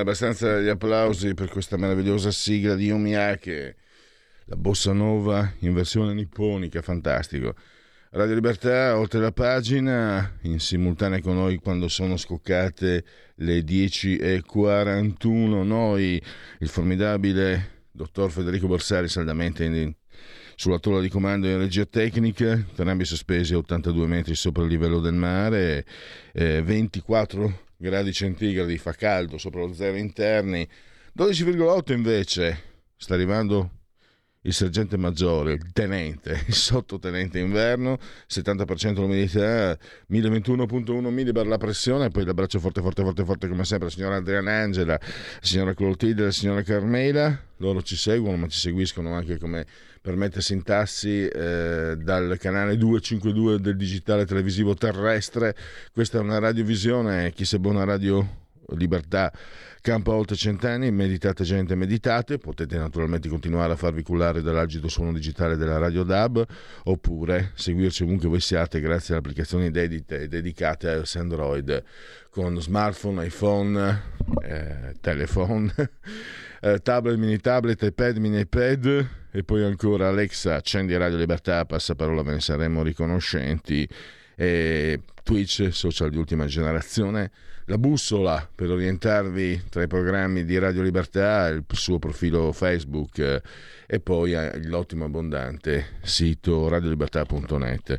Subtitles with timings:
[0.00, 3.76] Abbastanza gli applausi per questa meravigliosa sigla di Yomiake,
[4.46, 7.54] la bossa nova in versione nipponica, fantastico.
[8.10, 13.04] Radio Libertà, oltre la pagina, in simultanea con noi quando sono scoccate
[13.36, 16.20] le 10.41, noi,
[16.58, 19.94] il formidabile dottor Federico Borsari, saldamente in,
[20.56, 24.98] sulla tolla di comando in regia tecnica, entrambi sospesi a 82 metri sopra il livello
[24.98, 25.86] del mare,
[26.32, 30.68] eh, 24 gradi centigradi, fa caldo sopra lo zero interni,
[31.16, 32.62] 12,8 invece
[32.96, 33.70] sta arrivando
[34.42, 39.76] il sergente maggiore, il tenente, il sottotenente inverno, 70% l'umidità,
[40.10, 44.52] 1021.1 millibar la pressione, poi l'abbraccio forte, forte, forte, forte come sempre la signora Adriana
[44.60, 45.00] Angela, la
[45.40, 49.66] signora Clotilde, la signora Carmela, loro ci seguono ma ci seguiscono anche come
[50.00, 55.54] per mettersi in tassi eh, dal canale 252 del digitale televisivo terrestre.
[55.92, 58.38] Questa è una radiovisione, chi se buona radio
[58.76, 59.32] libertà
[59.80, 65.56] campa oltre cent'anni, meditate gente, meditate, potete naturalmente continuare a farvi cullare dall'algido suono digitale
[65.56, 66.44] della Radio DAB
[66.84, 71.82] oppure seguirci ovunque voi siate grazie alle applicazioni dedite, dedicate a iOS Android
[72.30, 74.02] con smartphone, iPhone,
[74.42, 75.72] eh, telephone,
[76.60, 82.22] eh, tablet, mini tablet, iPad, mini iPad e poi ancora Alexa, accendi Radio Libertà, passaparola,
[82.22, 83.88] ve ne saremo riconoscenti
[84.34, 87.30] e Twitch, social di ultima generazione,
[87.66, 93.42] la bussola per orientarvi tra i programmi di Radio Libertà, il suo profilo Facebook eh,
[93.86, 97.98] e poi eh, l'ottimo abbondante sito radiolibertà.net.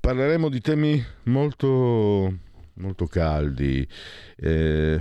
[0.00, 2.34] Parleremo di temi molto,
[2.72, 3.86] molto caldi.
[4.36, 5.00] Eh,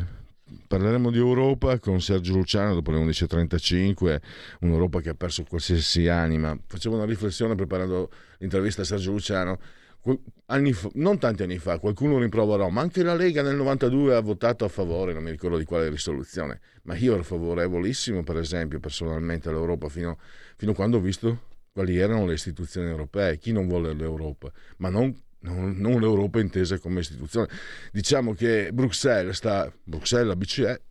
[0.67, 4.21] parleremo di Europa con Sergio Luciano dopo le 11.35,
[4.61, 6.57] un'Europa che ha perso qualsiasi anima.
[6.65, 9.59] Facevo una riflessione preparando l'intervista a Sergio Luciano.
[10.01, 14.63] Fa, non tanti anni fa, qualcuno rimproverò, ma anche la Lega nel 92 ha votato
[14.63, 19.49] a favore, non mi ricordo di quale risoluzione, ma io ero favorevolissimo, per esempio, personalmente
[19.49, 20.19] all'Europa fino,
[20.57, 24.89] fino a quando ho visto quali erano le istituzioni europee, chi non vuole l'Europa, ma
[24.89, 25.11] non
[25.45, 27.47] non, non l'Europa intesa come istituzione.
[27.91, 30.81] Diciamo che Bruxelles, sta, Bruxelles la BCE,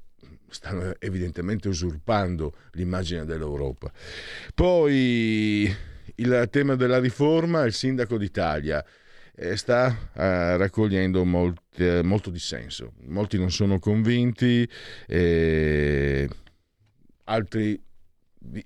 [0.48, 3.92] stanno evidentemente usurpando l'immagine dell'Europa.
[4.54, 5.74] Poi
[6.16, 8.84] il tema della riforma, il sindaco d'Italia
[9.34, 12.92] eh, sta eh, raccogliendo molti, eh, molto dissenso.
[13.06, 14.68] Molti non sono convinti,
[15.08, 16.28] eh,
[17.24, 17.82] altri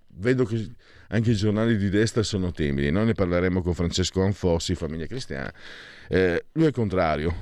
[0.09, 0.71] vedo che
[1.09, 2.91] anche i giornali di destra sono timidi.
[2.91, 5.53] Noi ne parleremo con Francesco Anfossi, Famiglia Cristiana.
[6.09, 7.35] Eh, lui è contrario,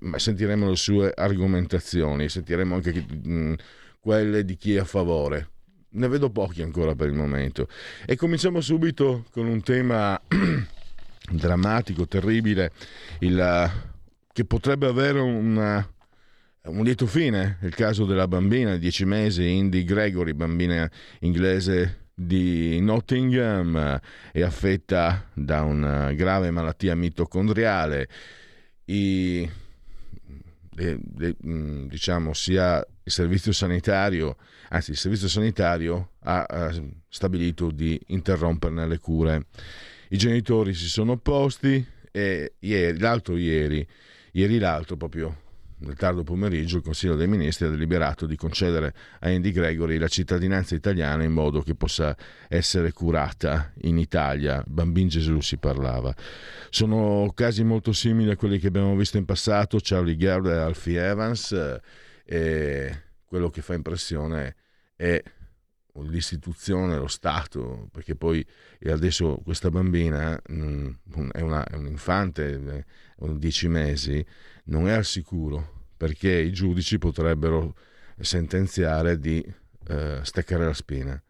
[0.00, 3.54] ma sentiremo le sue argomentazioni, sentiremo anche mh,
[4.00, 5.50] quelle di chi è a favore.
[5.90, 7.68] Ne vedo pochi ancora per il momento.
[8.06, 10.20] E cominciamo subito con un tema
[11.30, 12.70] drammatico, terribile,
[13.20, 13.70] il,
[14.32, 15.84] che potrebbe avere una,
[16.64, 20.88] un lieto fine, il caso della bambina di 10 mesi, Indy Gregory, bambina
[21.20, 24.00] inglese di Nottingham
[24.32, 28.08] è affetta da una grave malattia mitocondriale.
[28.86, 29.48] I,
[30.70, 34.36] le, le, mm, diciamo sia il servizio sanitario,
[34.70, 36.74] anzi il servizio sanitario ha, ha
[37.08, 39.46] stabilito di interromperne le cure.
[40.08, 43.86] I genitori si sono opposti e ieri, l'altro ieri,
[44.32, 45.46] ieri l'altro proprio
[45.80, 50.08] nel tardo pomeriggio il Consiglio dei Ministri ha deliberato di concedere a Andy Gregory la
[50.08, 52.16] cittadinanza italiana in modo che possa
[52.48, 54.62] essere curata in Italia.
[54.66, 56.14] Bambin Gesù si parlava.
[56.70, 61.00] Sono casi molto simili a quelli che abbiamo visto in passato, Charlie Gard e Alfie
[61.00, 61.80] Evans,
[62.24, 64.56] e quello che fa impressione
[64.96, 65.22] è
[66.02, 68.44] l'istituzione, lo Stato, perché poi
[68.86, 70.90] adesso questa bambina mm,
[71.32, 72.84] è, una, è un infante, è
[73.16, 74.24] 10 mesi,
[74.64, 77.74] non è al sicuro perché i giudici potrebbero
[78.18, 79.44] sentenziare di
[79.88, 81.20] eh, staccare la spina.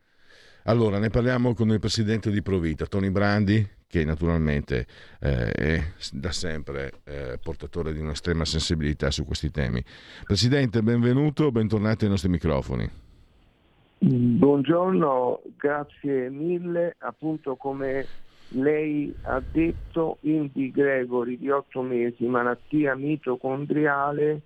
[0.65, 4.87] Allora, ne parliamo con il presidente di Provita, Tony Brandi, che naturalmente
[5.21, 9.83] eh, è da sempre eh, portatore di un'estrema sensibilità su questi temi.
[10.25, 13.08] Presidente, benvenuto, bentornati ai nostri microfoni.
[14.01, 16.95] Buongiorno, grazie mille.
[17.01, 18.07] Appunto come
[18.51, 24.43] lei ha detto, Indy Gregory di 8 mesi, malattia mitocondriale,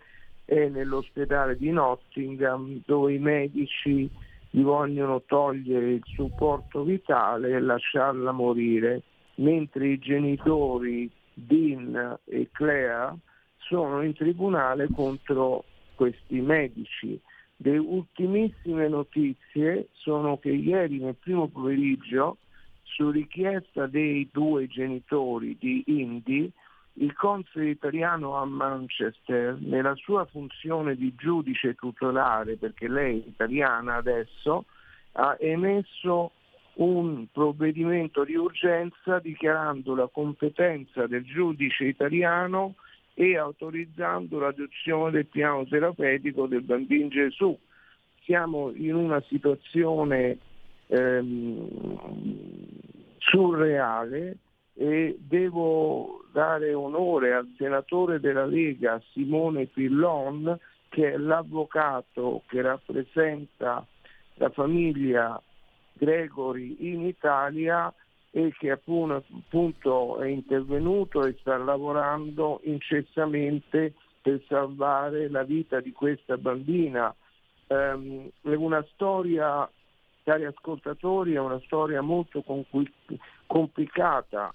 [0.46, 4.08] è nell'ospedale di Nottingham dove i medici
[4.48, 9.02] gli vogliono togliere il supporto vitale e lasciarla morire,
[9.34, 13.16] mentre i genitori Dean e Claire
[13.58, 15.64] sono in tribunale contro
[15.94, 17.20] questi medici.
[17.64, 22.38] Le ultimissime notizie sono che ieri nel primo pomeriggio,
[22.82, 26.50] su richiesta dei due genitori di Indy,
[26.94, 33.94] il console italiano a Manchester, nella sua funzione di giudice tutelare, perché lei è italiana
[33.94, 34.64] adesso,
[35.12, 36.32] ha emesso
[36.74, 42.74] un provvedimento di urgenza dichiarando la competenza del giudice italiano
[43.14, 47.58] e autorizzando l'adozione del piano terapeutico del bambino Gesù.
[48.24, 50.38] Siamo in una situazione
[50.86, 51.68] ehm,
[53.18, 54.36] surreale
[54.74, 63.84] e devo dare onore al senatore della Lega Simone Pillon che è l'avvocato che rappresenta
[64.34, 65.40] la famiglia
[65.94, 67.92] Gregory in Italia
[68.34, 73.92] e che appunto è intervenuto e sta lavorando incessantemente
[74.22, 77.14] per salvare la vita di questa bambina.
[77.66, 79.70] Um, è una storia,
[80.22, 82.42] cari ascoltatori, è una storia molto
[83.46, 84.50] complicata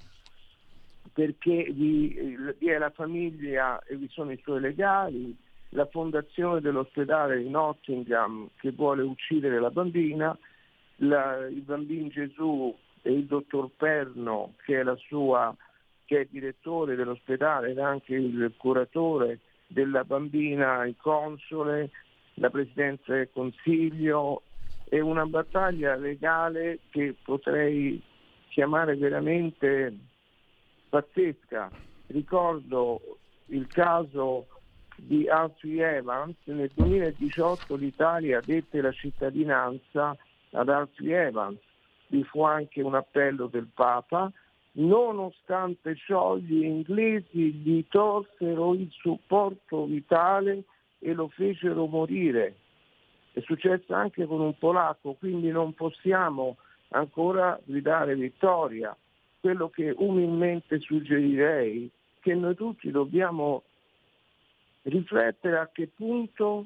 [1.14, 5.36] perché vi, vi, è la famiglia e vi sono i suoi legali,
[5.70, 10.38] la fondazione dell'ospedale di Nottingham che vuole uccidere la bambina,
[10.98, 12.76] la, il bambino Gesù
[13.08, 15.56] e il dottor Perno che è, sua,
[16.04, 21.90] che è direttore dell'ospedale ed anche il curatore della bambina, il console,
[22.36, 24.44] la presidenza del consiglio,
[24.84, 28.02] è una battaglia legale che potrei
[28.50, 29.96] chiamare veramente
[30.90, 31.72] pazzesca.
[32.08, 34.48] Ricordo il caso
[34.98, 40.16] di Alfie Evans, nel 2018 l'Italia dette la cittadinanza
[40.52, 41.60] ad Alfie Evans,
[42.08, 44.32] vi fu anche un appello del Papa,
[44.74, 50.64] nonostante ciò gli inglesi gli tolsero il supporto vitale
[51.00, 52.56] e lo fecero morire.
[53.34, 56.58] È successo anche con un polacco, quindi non possiamo
[56.90, 58.96] ancora gridare vittoria.
[59.40, 61.90] Quello che umilmente suggerirei è
[62.22, 63.64] che noi tutti dobbiamo
[64.84, 66.66] riflettere a che punto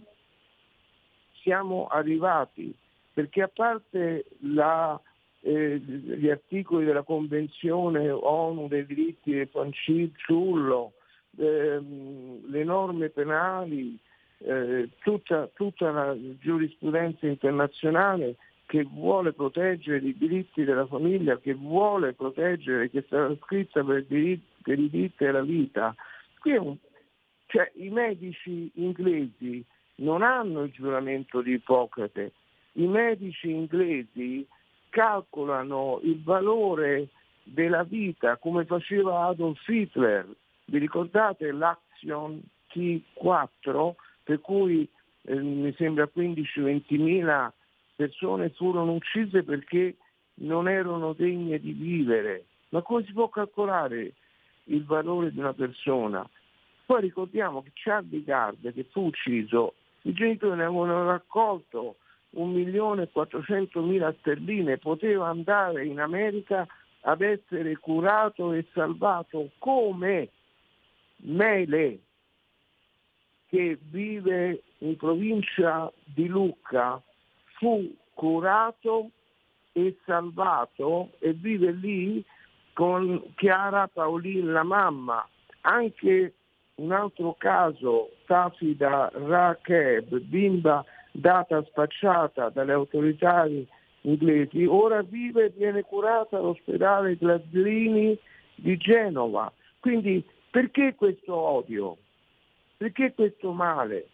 [1.41, 2.73] siamo arrivati,
[3.13, 4.99] perché a parte la
[5.41, 10.93] eh, gli articoli della Convenzione ONU dei diritti del fanciullo,
[11.38, 13.97] ehm, le norme penali,
[14.39, 18.35] eh, tutta, tutta la giurisprudenza internazionale
[18.65, 24.45] che vuole proteggere i diritti della famiglia, che vuole proteggere, che sarà scritta per, diritti,
[24.61, 25.93] per i diritti della vita.
[26.43, 26.77] Un,
[27.47, 29.63] cioè, I medici inglesi
[29.95, 32.31] non hanno il giuramento di Ippocrate,
[32.73, 34.47] i medici inglesi
[34.91, 37.07] calcolano il valore
[37.43, 40.27] della vita come faceva Adolf Hitler.
[40.65, 42.39] Vi ricordate l'Action
[42.71, 43.93] T4
[44.24, 44.88] per cui
[45.24, 47.51] eh, mi sembra 15-20 mila
[47.95, 49.95] persone furono uccise perché
[50.36, 52.45] non erano degne di vivere.
[52.69, 54.13] Ma come si può calcolare
[54.65, 56.27] il valore di una persona?
[56.86, 61.98] Poi ricordiamo che Charlie Gard, che fu ucciso, i genitori ne avevano raccolto
[62.31, 66.67] un milione e 400 mila sterline, poteva andare in America
[67.01, 70.29] ad essere curato e salvato come
[71.23, 72.00] Mele,
[73.47, 77.01] che vive in provincia di Lucca,
[77.57, 79.09] fu curato
[79.73, 82.23] e salvato e vive lì
[82.73, 85.27] con Chiara Paolin, la mamma.
[85.61, 86.33] Anche
[86.75, 93.48] un altro caso, Tafida Rakeb, bimba data spacciata dalle autorità
[94.01, 98.18] inglesi, ora vive e viene curata all'ospedale Glazzini
[98.56, 99.51] di Genova.
[99.80, 101.98] Quindi perché questo odio?
[102.77, 104.08] Perché questo male?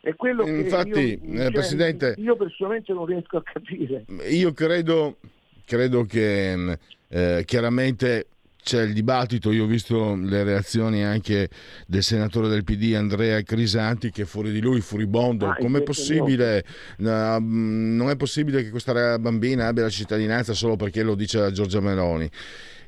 [0.00, 4.04] È quello che Infatti, io, eh, Presidente, io personalmente non riesco a capire.
[4.30, 5.18] Io credo,
[5.66, 6.78] credo che
[7.08, 8.26] eh, chiaramente
[8.62, 11.48] c'è il dibattito, io ho visto le reazioni anche
[11.86, 16.64] del senatore del PD Andrea Crisanti che fuori di lui furibondo, ah, com'è possibile,
[16.98, 21.80] no, non è possibile che questa bambina abbia la cittadinanza solo perché lo dice Giorgia
[21.80, 22.30] Meloni.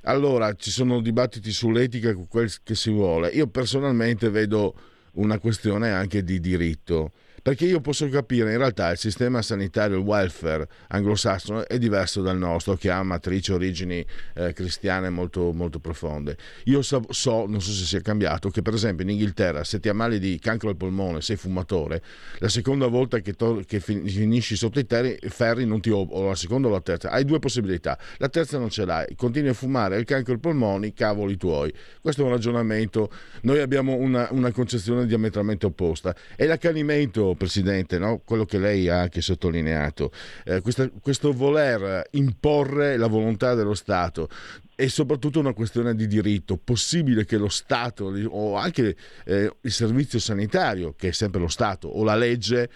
[0.05, 3.29] Allora ci sono dibattiti sull'etica, quel che si vuole.
[3.29, 4.75] Io personalmente vedo
[5.12, 10.04] una questione anche di diritto perché io posso capire in realtà il sistema sanitario, il
[10.04, 16.37] welfare anglosassone è diverso dal nostro che ha matrici origini eh, cristiane molto, molto profonde.
[16.64, 19.88] Io so, so, non so se sia cambiato, che per esempio in Inghilterra se ti
[19.88, 22.00] ammali di cancro al polmone, sei fumatore,
[22.38, 26.28] la seconda volta che, to- che finisci sotto i terri, ferri non ti ob- o
[26.28, 29.54] la seconda o la terza, hai due possibilità, la terza non ce l'hai, continui a
[29.54, 31.72] fumare, il cancro al polmone, cavoli tuoi.
[32.00, 33.11] Questo è un ragionamento,
[33.42, 36.14] noi abbiamo una, una concezione diametralmente opposta.
[36.37, 38.20] E l'accanimento Presidente, no?
[38.24, 40.10] quello che lei ha anche sottolineato,
[40.44, 44.28] eh, questa, questo voler imporre la volontà dello Stato
[44.74, 46.56] è soprattutto una questione di diritto.
[46.56, 51.88] Possibile che lo Stato o anche eh, il servizio sanitario, che è sempre lo Stato,
[51.88, 52.68] o la legge,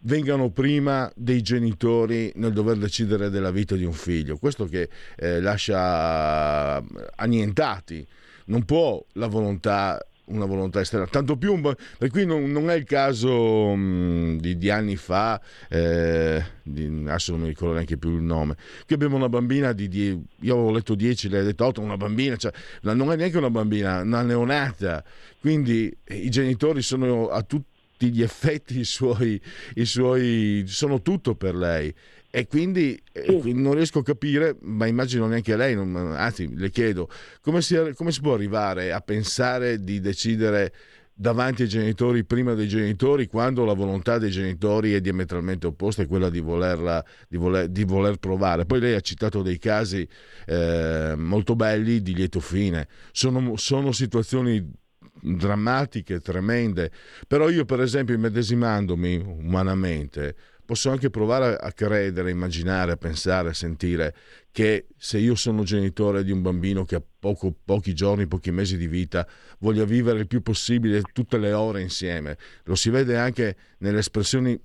[0.00, 4.36] vengano prima dei genitori nel dover decidere della vita di un figlio.
[4.36, 6.82] Questo che eh, lascia
[7.16, 8.06] annientati.
[8.46, 11.06] Non può la volontà una volontà esterna.
[11.06, 16.42] Tanto più, per cui non, non è il caso mh, di, di, anni fa, eh,
[16.62, 20.18] di, adesso non mi ricordo neanche più il nome, qui abbiamo una bambina di, di
[20.40, 22.52] io avevo letto 10, lei ha detto 8, una bambina, cioè,
[22.82, 25.04] non è neanche una bambina, una neonata,
[25.40, 27.72] quindi i genitori sono a tutti
[28.10, 29.40] gli effetti i suoi,
[29.74, 31.94] i suoi sono tutto per lei
[32.36, 37.08] e quindi eh, non riesco a capire, ma immagino neanche lei, non, anzi le chiedo,
[37.40, 40.72] come si, come si, può arrivare a pensare di decidere
[41.14, 46.08] davanti ai genitori prima dei genitori quando la volontà dei genitori è diametralmente opposta è
[46.08, 48.64] quella di, volerla, di, voler, di voler provare.
[48.64, 50.04] Poi lei ha citato dei casi
[50.46, 54.72] eh, molto belli di lieto fine, sono, sono situazioni
[55.20, 56.90] drammatiche, tremende,
[57.28, 63.50] però io per esempio immedesimandomi umanamente posso anche provare a credere, a immaginare, a pensare,
[63.50, 64.14] a sentire
[64.50, 68.76] che se io sono genitore di un bambino che ha poco, pochi giorni, pochi mesi
[68.76, 69.26] di vita,
[69.58, 72.38] voglia vivere il più possibile tutte le ore insieme.
[72.64, 74.58] Lo si vede anche nelle espressioni,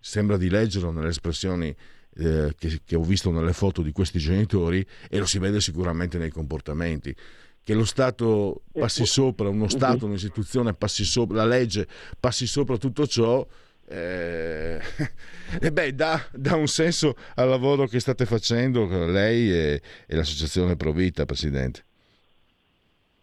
[0.00, 1.74] sembra di leggerlo, nelle espressioni
[2.16, 6.18] eh, che, che ho visto nelle foto di questi genitori e lo si vede sicuramente
[6.18, 7.14] nei comportamenti.
[7.62, 11.86] Che lo Stato passi sopra, uno Stato, un'istituzione passi sopra, la legge
[12.18, 13.46] passi sopra tutto ciò,
[13.88, 14.80] eh,
[15.60, 20.76] e beh, dà, dà, un senso al lavoro che state facendo lei e, e l'associazione
[20.76, 21.84] Provita, Presidente.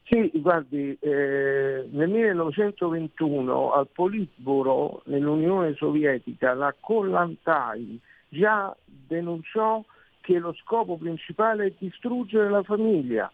[0.06, 9.84] Sì, guardi, eh, nel 1921 al Politburo nell'Unione Sovietica la Kollantai già denunciò
[10.22, 13.32] che lo scopo principale è distruggere la famiglia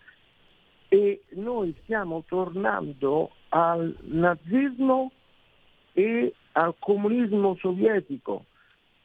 [0.88, 5.12] e noi stiamo tornando al nazismo
[6.00, 8.46] e al comunismo sovietico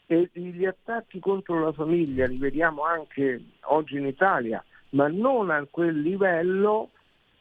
[0.06, 5.66] e gli attacchi contro la famiglia li vediamo anche oggi in Italia, ma non a
[5.68, 6.90] quel livello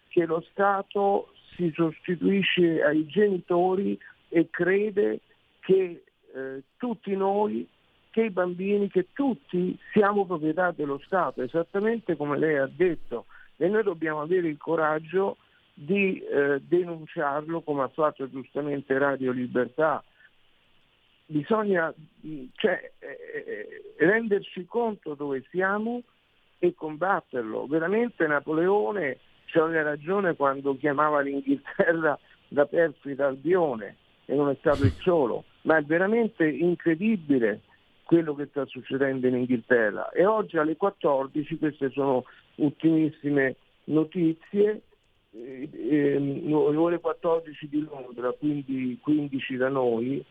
[0.08, 3.96] che lo Stato si sostituisce ai genitori
[4.30, 5.20] e crede
[5.60, 7.68] che eh, tutti noi,
[8.10, 13.26] che i bambini, che tutti siamo proprietà dello Stato, esattamente come lei ha detto.
[13.58, 15.38] E noi dobbiamo avere il coraggio
[15.74, 20.04] di eh, denunciarlo come ha fatto giustamente Radio Libertà.
[21.26, 21.94] Bisogna
[22.56, 26.04] cioè, eh, eh, renderci conto dove siamo
[26.60, 27.66] e combatterlo.
[27.66, 29.18] Veramente Napoleone
[29.54, 35.78] aveva ragione quando chiamava l'Inghilterra da perfida albione e non è stato il solo, ma
[35.78, 37.62] è veramente incredibile
[38.04, 40.10] quello che sta succedendo in Inghilterra.
[40.12, 42.24] E oggi alle 14, queste sono
[42.56, 44.82] ultimissime notizie,
[45.36, 50.24] eh, le ore 14 di Londra, quindi 15 da noi,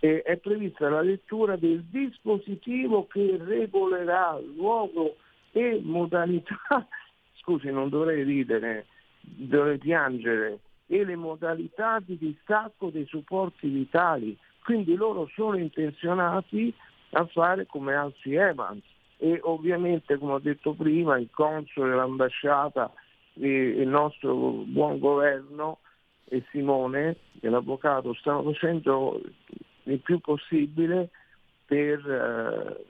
[0.00, 5.16] eh, è prevista la lettura del dispositivo che regolerà luogo
[5.52, 6.56] e modalità,
[7.40, 8.86] scusi non dovrei ridere,
[9.20, 14.36] dovrei piangere, e le modalità di distacco dei supporti vitali.
[14.64, 16.72] Quindi loro sono intenzionati
[17.10, 18.82] a fare come Alfie Evans
[19.16, 22.90] e ovviamente come ho detto prima il console, l'ambasciata
[23.46, 24.34] il nostro
[24.66, 25.78] buon governo
[26.24, 29.20] e Simone, l'avvocato, stanno facendo
[29.84, 31.10] il più possibile
[31.64, 32.84] per, eh,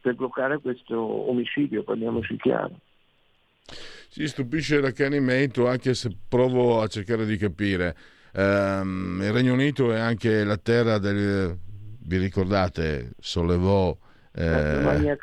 [0.00, 2.78] per bloccare questo omicidio, parliamoci chiaro.
[4.08, 7.96] Si stupisce l'accanimento anche se provo a cercare di capire.
[8.34, 11.56] Um, il Regno Unito è anche la terra del...
[12.00, 13.96] vi ricordate, sollevò...
[14.36, 15.16] Eh,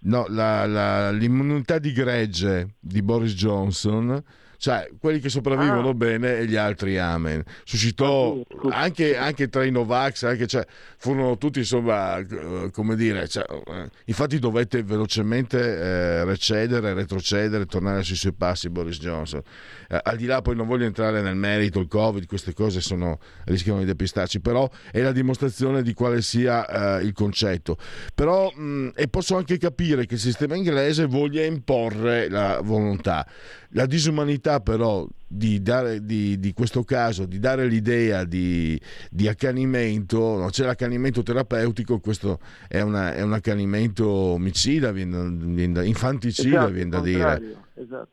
[0.00, 4.22] no, la, la, l'immunità di gregge di Boris Johnson
[4.58, 5.94] cioè quelli che sopravvivono ah.
[5.94, 7.44] bene e gli altri amen.
[7.64, 13.44] Suscitò anche, anche tra i Novax, anche, cioè, furono tutti insomma, eh, come dire, cioè,
[13.48, 19.40] eh, infatti dovette velocemente eh, recedere, retrocedere, tornare sui suoi passi Boris Johnson.
[19.88, 23.20] Eh, al di là poi non voglio entrare nel merito, il Covid, queste cose sono,
[23.44, 27.76] rischiano di depistarci, però è la dimostrazione di quale sia eh, il concetto.
[28.12, 33.24] Però, mh, e posso anche capire che il sistema inglese voglia imporre la volontà.
[33.72, 40.38] La disumanità però di, dare, di, di questo caso, di dare l'idea di, di accanimento,
[40.38, 40.48] no?
[40.48, 46.90] c'è l'accanimento terapeutico, questo è, una, è un accanimento omicida, viene, viene, infanticida, esatto, viene
[46.90, 47.56] da dire.
[47.74, 48.08] Esatto.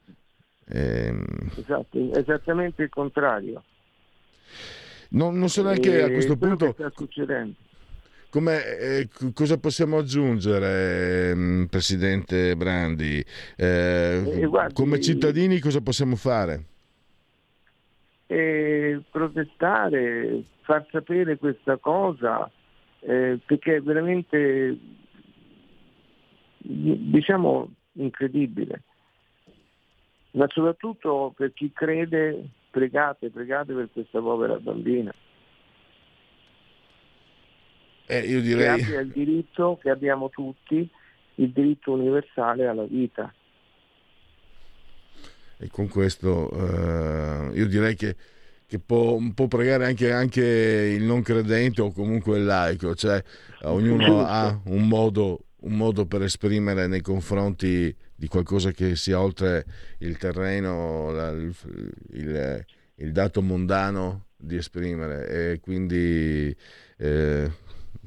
[0.67, 1.23] Eh,
[1.57, 3.63] esatto, esattamente il contrario.
[5.09, 6.73] Non, non so neanche a questo punto...
[6.73, 7.55] Sta succedendo
[8.31, 13.23] eh, cosa possiamo aggiungere, mm, Presidente Brandi?
[13.55, 16.63] Eh, eh, guardi, come cittadini cosa possiamo fare?
[18.27, 22.49] Eh, protestare, far sapere questa cosa,
[22.99, 24.77] eh, perché è veramente,
[26.57, 28.81] diciamo, incredibile.
[30.31, 35.13] Ma soprattutto per chi crede, pregate, pregate per questa povera bambina
[38.07, 38.77] eh, io direi...
[38.77, 40.89] che abbia il diritto che abbiamo tutti,
[41.35, 43.33] il diritto universale alla vita.
[45.57, 48.15] E con questo eh, io direi che,
[48.67, 53.23] che può, può, pregare anche, anche, il non credente o comunque il laico, cioè
[53.63, 59.65] ognuno ha un modo, un modo per esprimere nei confronti di qualcosa che sia oltre
[59.99, 61.55] il terreno, la, il,
[62.11, 66.55] il, il, dato mondano di esprimere e quindi
[66.97, 67.51] eh,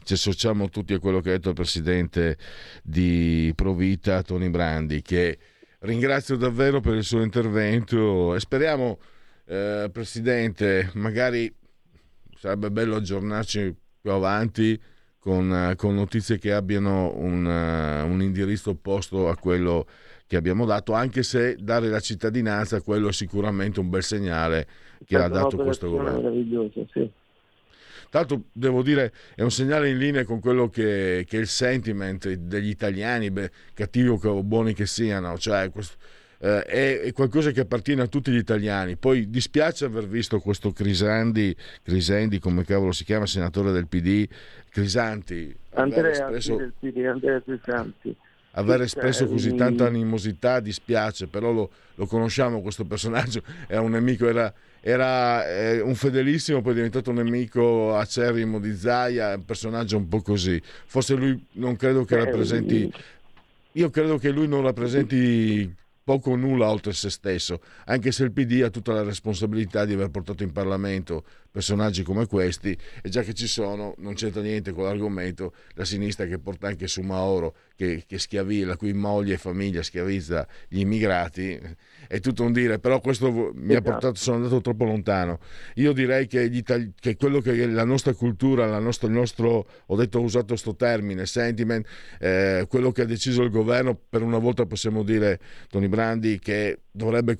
[0.09, 2.39] ci associamo tutti a quello che ha detto il presidente
[2.83, 5.39] di Provita, Tony Brandi, che
[5.81, 8.99] ringrazio davvero per il suo intervento e speriamo,
[9.45, 11.55] eh, presidente, magari
[12.35, 14.81] sarebbe bello aggiornarci più avanti
[15.19, 19.87] con, con notizie che abbiano un, uh, un indirizzo opposto a quello
[20.27, 24.67] che abbiamo dato, anche se dare la cittadinanza, quello è sicuramente un bel segnale
[25.05, 26.21] che ha dato questo governo.
[26.21, 27.11] Meraviglioso, sì.
[28.11, 32.31] Tanto devo dire, è un segnale in linea con quello che, che è il sentiment
[32.33, 35.97] degli italiani, beh, cattivi o buoni che siano, cioè questo,
[36.41, 38.97] eh, è, è, qualcosa che appartiene a tutti gli italiani.
[38.97, 44.27] Poi dispiace aver visto questo Crisandi, Crisendi, come cavolo si chiama, senatore del PD,
[44.71, 45.55] Crisanti.
[45.75, 46.73] Andrea espresso...
[46.79, 48.17] PD, Andrea Crisanti
[48.53, 54.29] aver espresso così tanta animosità dispiace, però lo, lo conosciamo questo personaggio, è un nemico,
[54.29, 59.97] era, era eh, un fedelissimo, poi è diventato un nemico acerrimo di Zaia, un personaggio
[59.97, 60.61] un po' così.
[60.87, 62.93] Forse lui non credo che rappresenti,
[63.73, 65.75] io credo che lui non rappresenti
[66.09, 69.93] poco o nulla oltre se stesso, anche se il PD ha tutta la responsabilità di
[69.93, 74.73] aver portato in Parlamento personaggi come questi e già che ci sono non c'entra niente
[74.73, 79.35] con l'argomento la sinistra che porta anche su Mauro che, che schiavì, la cui moglie
[79.35, 81.61] e famiglia schiavizza gli immigrati
[82.09, 83.83] è tutto un dire, però questo mi ha esatto.
[83.83, 85.39] portato, sono andato troppo lontano.
[85.75, 89.97] Io direi che, Itali- che quello che la nostra cultura, la nostra, il nostro, ho
[89.97, 91.87] detto, ho usato questo termine, sentiment,
[92.19, 96.81] eh, quello che ha deciso il governo, per una volta possiamo dire, Tony Brandi, che
[96.91, 97.37] dovrebbe,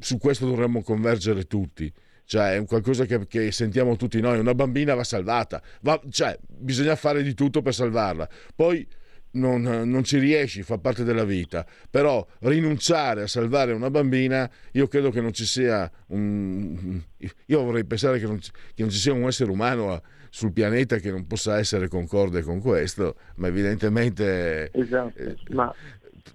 [0.00, 1.92] su questo dovremmo convergere tutti
[2.26, 6.96] cioè è qualcosa che, che, sentiamo tutti noi, una bambina va salvata, va, cioè bisogna
[6.96, 8.28] fare di tutto per salvarla.
[8.54, 8.86] Poi
[9.32, 14.88] non, non, ci riesci, fa parte della vita, però rinunciare a salvare una bambina, io
[14.88, 17.00] credo che non ci sia un...
[17.46, 20.96] Io vorrei pensare che non ci, che non ci sia un essere umano sul pianeta
[20.96, 24.70] che non possa essere concorde con questo, ma evidentemente...
[24.72, 25.72] Esatto, eh, ma...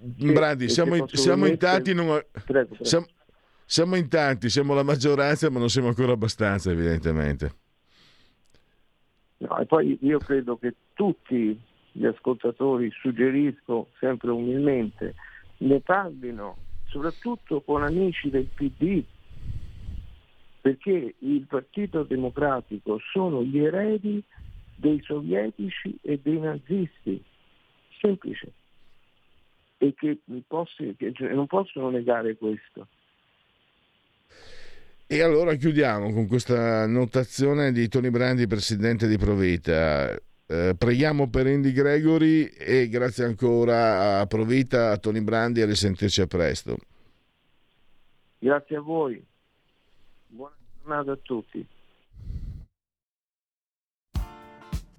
[0.00, 1.92] Brandi, siamo, in, siamo in tanti...
[1.92, 2.06] Non,
[2.46, 2.84] prego, prego.
[2.84, 3.06] Siamo,
[3.72, 7.54] siamo in tanti, siamo la maggioranza, ma non siamo ancora abbastanza, evidentemente.
[9.38, 11.58] No, e poi io credo che tutti
[11.90, 15.14] gli ascoltatori, suggerisco sempre umilmente,
[15.58, 19.02] ne parlino soprattutto con amici del PD,
[20.60, 24.22] perché il Partito Democratico sono gli eredi
[24.74, 27.24] dei sovietici e dei nazisti,
[27.98, 28.52] semplice,
[29.78, 32.86] e che, possi, che non possono negare questo.
[35.06, 40.18] E allora chiudiamo con questa notazione di Tony Brandi, presidente di Provita.
[40.46, 45.66] Eh, preghiamo per Andy Gregory e grazie ancora a Provita, a Tony Brandi e a
[45.66, 46.76] risentirci a presto.
[48.38, 49.22] Grazie a voi.
[50.26, 51.66] Buona giornata a tutti.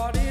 [0.00, 0.29] everybody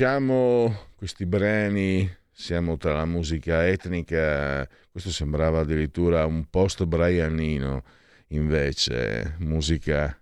[0.00, 7.82] Lasciamo questi brani, siamo tra la musica etnica, questo sembrava addirittura un post Brianino,
[8.28, 10.16] invece musica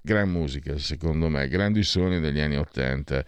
[0.00, 3.22] gran musica secondo me, grandi suoni degli anni Ottanta.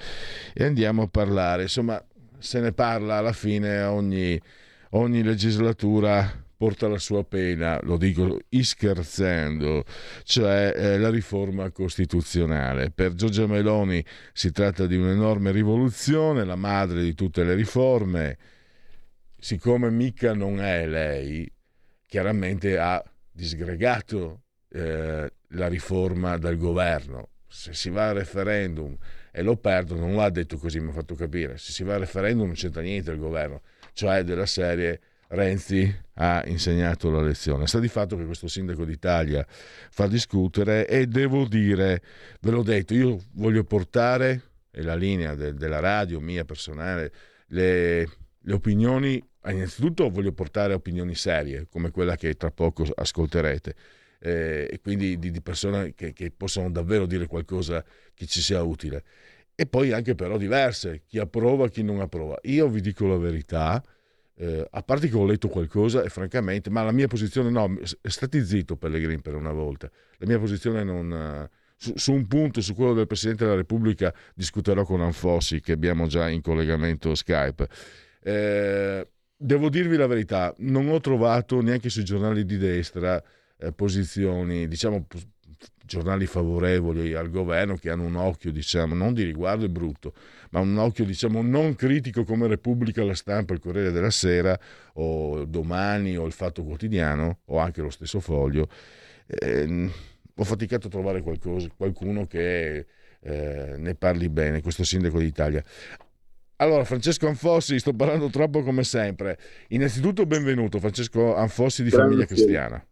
[0.54, 2.02] E andiamo a parlare, insomma
[2.38, 4.40] se ne parla alla fine ogni,
[4.92, 9.84] ogni legislatura porta la sua pena, lo dico scherzando,
[10.24, 12.90] cioè eh, la riforma costituzionale.
[12.90, 18.38] Per Giorgia Meloni si tratta di un'enorme rivoluzione, la madre di tutte le riforme.
[19.38, 21.48] Siccome mica non è lei,
[22.04, 27.28] chiaramente ha disgregato eh, la riforma dal governo.
[27.46, 28.96] Se si va al referendum
[29.30, 31.56] e lo perdo, non l'ha detto così, mi ha fatto capire.
[31.56, 36.42] Se si va al referendum non c'entra niente il governo, cioè della serie Renzi ha
[36.46, 37.66] insegnato la lezione.
[37.66, 42.02] Sta di fatto che questo sindaco d'Italia fa discutere e devo dire,
[42.40, 47.12] ve l'ho detto, io voglio portare, è la linea de, della radio mia personale,
[47.48, 48.08] le,
[48.40, 53.74] le opinioni, innanzitutto voglio portare opinioni serie, come quella che tra poco ascolterete.
[54.20, 58.60] Eh, e quindi di, di persone che, che possano davvero dire qualcosa che ci sia
[58.62, 59.04] utile.
[59.54, 62.36] E poi anche però diverse, chi approva, chi non approva.
[62.42, 63.80] Io vi dico la verità,
[64.40, 68.44] eh, a parte che ho letto qualcosa e francamente, ma la mia posizione no, stati
[68.44, 71.12] zitto Pellegrini per una volta, la mia posizione non...
[71.12, 75.72] Eh, su, su, un punto, su quello del Presidente della Repubblica, discuterò con Anfossi che
[75.72, 77.68] abbiamo già in collegamento Skype.
[78.20, 83.22] Eh, devo dirvi la verità, non ho trovato neanche sui giornali di destra
[83.58, 85.06] eh, posizioni, diciamo,
[85.88, 90.12] giornali favorevoli al governo che hanno un occhio, diciamo, non di riguardo è brutto,
[90.50, 94.56] ma un occhio, diciamo, non critico come Repubblica, la stampa, il Corriere della Sera
[94.94, 98.68] o Domani o il Fatto Quotidiano o anche lo stesso Foglio.
[99.26, 99.90] Eh,
[100.36, 102.86] ho faticato a trovare qualcosa, qualcuno che
[103.20, 105.64] eh, ne parli bene, questo sindaco d'Italia.
[106.56, 109.38] Allora, Francesco Anfossi, sto parlando troppo come sempre.
[109.68, 112.04] Innanzitutto benvenuto, Francesco Anfossi di Grazie.
[112.06, 112.86] Famiglia Cristiana.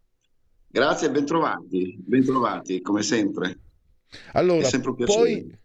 [0.77, 3.57] Grazie e bentrovati, bentrovati come sempre.
[4.33, 5.57] Allora, sempre poi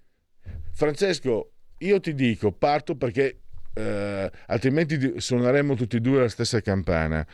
[0.73, 3.41] Francesco, io ti dico, parto perché
[3.75, 7.27] eh, altrimenti suoneremo tutti e due la stessa campana.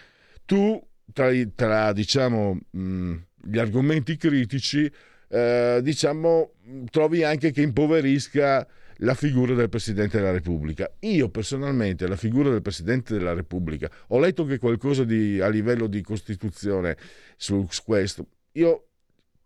[0.45, 3.15] Tu, tra, tra diciamo, mh,
[3.45, 4.91] gli argomenti critici,
[5.29, 6.55] eh, diciamo,
[6.91, 8.67] trovi anche che impoverisca
[8.99, 10.91] la figura del Presidente della Repubblica.
[11.01, 15.87] Io personalmente la figura del Presidente della Repubblica, ho letto che qualcosa di, a livello
[15.87, 16.97] di Costituzione
[17.37, 18.88] su questo, io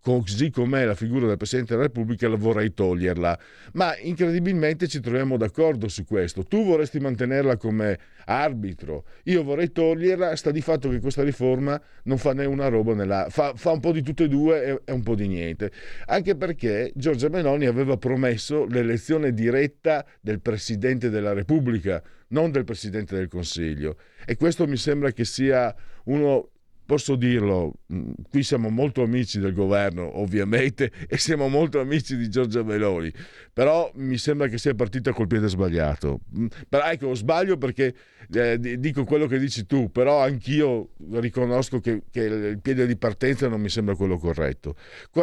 [0.03, 3.39] così com'è la figura del Presidente della Repubblica la vorrei toglierla,
[3.75, 6.43] ma incredibilmente ci troviamo d'accordo su questo.
[6.43, 12.19] Tu vorresti mantenerla come arbitro, io vorrei toglierla, sta di fatto che questa riforma non
[12.19, 13.29] fa né una roba nella...
[13.31, 15.71] fa, fa un po' di tutte e due e, e un po' di niente,
[16.07, 23.15] anche perché Giorgia Meloni aveva promesso l'elezione diretta del Presidente della Repubblica, non del Presidente
[23.15, 23.97] del Consiglio.
[24.27, 26.52] E questo mi sembra che sia uno
[26.93, 32.29] posso dirlo, mm, qui siamo molto amici del governo, ovviamente, e siamo molto amici di
[32.29, 33.11] Giorgia Meloni,
[33.51, 36.21] però mi sembra che sia partita col piede sbagliato.
[36.37, 37.95] Mm, però ecco, sbaglio perché
[38.31, 43.49] eh, dico quello che dici tu, però anch'io riconosco che, che il piede di partenza
[43.49, 44.77] non mi sembra quello corretto.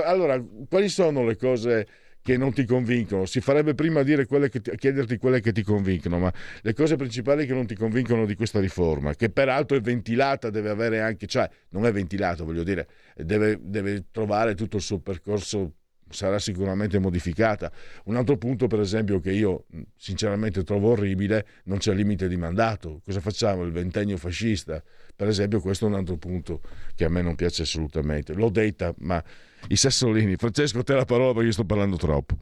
[0.03, 1.88] Allora, quali sono le cose
[2.21, 3.25] che non ti convincono.
[3.25, 7.45] Si farebbe prima dire quelle ti, chiederti quelle che ti convincono, ma le cose principali
[7.45, 11.49] che non ti convincono di questa riforma, che peraltro è ventilata, deve avere anche, cioè
[11.69, 15.73] non è ventilata, voglio dire, deve, deve trovare tutto il suo percorso
[16.10, 17.71] sarà sicuramente modificata.
[18.05, 23.01] Un altro punto, per esempio, che io sinceramente trovo orribile, non c'è limite di mandato.
[23.05, 23.63] Cosa facciamo?
[23.63, 24.84] Il ventennio fascista?
[25.15, 26.62] Per esempio, questo è un altro punto
[26.95, 28.34] che a me non piace assolutamente.
[28.34, 29.23] L'ho detta, ma
[29.67, 30.36] i sassolini.
[30.36, 32.38] Francesco, te la parola perché sto parlando troppo.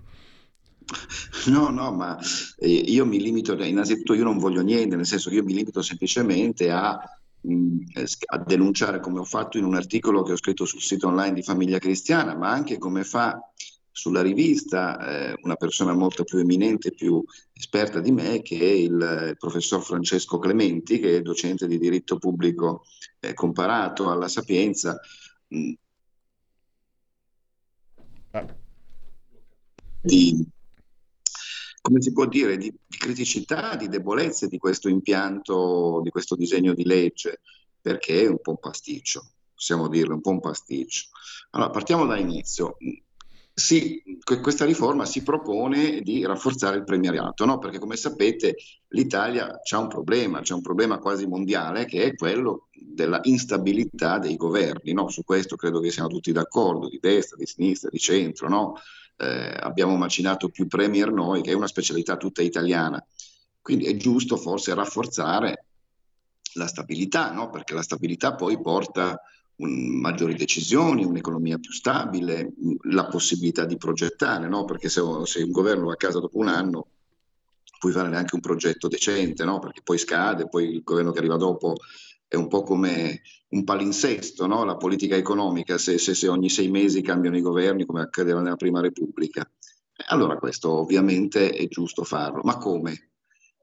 [1.48, 2.18] No, no, ma
[2.58, 5.82] eh, io mi limito, innanzitutto io non voglio niente, nel senso che io mi limito
[5.82, 6.98] semplicemente a,
[7.42, 7.78] mh,
[8.26, 11.44] a denunciare come ho fatto in un articolo che ho scritto sul sito online di
[11.44, 13.38] Famiglia Cristiana, ma anche come fa
[13.92, 18.92] sulla rivista eh, una persona molto più eminente, più esperta di me, che è il,
[19.30, 22.84] il professor Francesco Clementi, che è docente di diritto pubblico
[23.20, 25.00] eh, comparato alla Sapienza.
[30.02, 30.48] Di,
[31.82, 36.74] come si può dire, di, di, criticità, di debolezze di questo impianto, di questo disegno
[36.74, 37.42] di legge,
[37.80, 41.08] perché è un po' un pasticcio, possiamo dirlo, un po' un pasticcio.
[41.52, 42.78] Allora, partiamo dall'inizio.
[43.60, 47.58] Sì, questa riforma si propone di rafforzare il premierato, no?
[47.58, 48.56] perché come sapete
[48.90, 54.36] l'Italia ha un problema, c'è un problema quasi mondiale che è quello della instabilità dei
[54.36, 54.94] governi.
[54.94, 55.10] No?
[55.10, 58.48] Su questo credo che siamo tutti d'accordo, di destra, di sinistra, di centro.
[58.48, 58.76] No?
[59.18, 63.04] eh, abbiamo macinato più premier noi, che è una specialità tutta italiana.
[63.62, 65.66] Quindi è giusto forse rafforzare
[66.54, 69.20] la stabilità, perché la stabilità poi porta
[69.58, 72.54] un, maggiori decisioni, un'economia più stabile,
[72.90, 74.66] la possibilità di progettare, no?
[74.66, 76.88] perché se, se, un governo va a casa dopo un anno
[77.80, 79.60] puoi fare neanche un progetto decente, no?
[79.60, 81.76] perché poi scade, poi il governo che arriva dopo
[82.28, 84.66] è un po' come un palinsesto, no?
[84.66, 88.56] la politica economica, se, se, se, ogni sei mesi cambiano i governi come accadeva nella
[88.56, 89.50] Prima Repubblica.
[90.10, 93.12] Allora questo ovviamente è giusto farlo, ma come?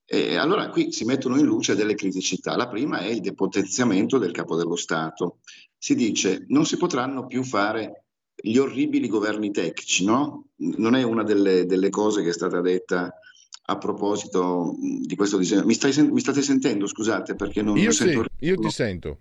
[0.07, 2.57] E allora qui si mettono in luce delle criticità.
[2.57, 5.39] La prima è il depotenziamento del capo dello Stato.
[5.85, 10.47] Si dice non si potranno più fare gli orribili governi tecnici, no?
[10.57, 13.13] Non è una delle, delle cose che è stata detta
[13.67, 15.67] a proposito di questo disegno.
[15.67, 18.25] Mi, stai, mi state sentendo, scusate, perché non io sì, sento...
[18.39, 19.19] Io ti sento.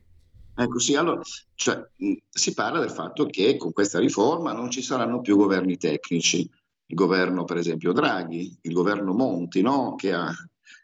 [0.55, 1.19] Ecco sì, allora
[1.53, 1.85] cioè,
[2.29, 6.49] si parla del fatto che con questa riforma non ci saranno più governi tecnici.
[6.85, 9.95] Il governo, per esempio, Draghi, il governo Monti, no?
[9.95, 10.33] che, ha,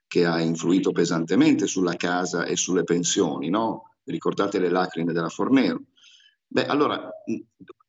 [0.06, 3.48] che, ha, influito pesantemente sulla casa e sulle pensioni.
[3.48, 3.89] No?
[4.04, 5.82] Ricordate le lacrime della Fornero.
[6.48, 7.10] Beh, allora,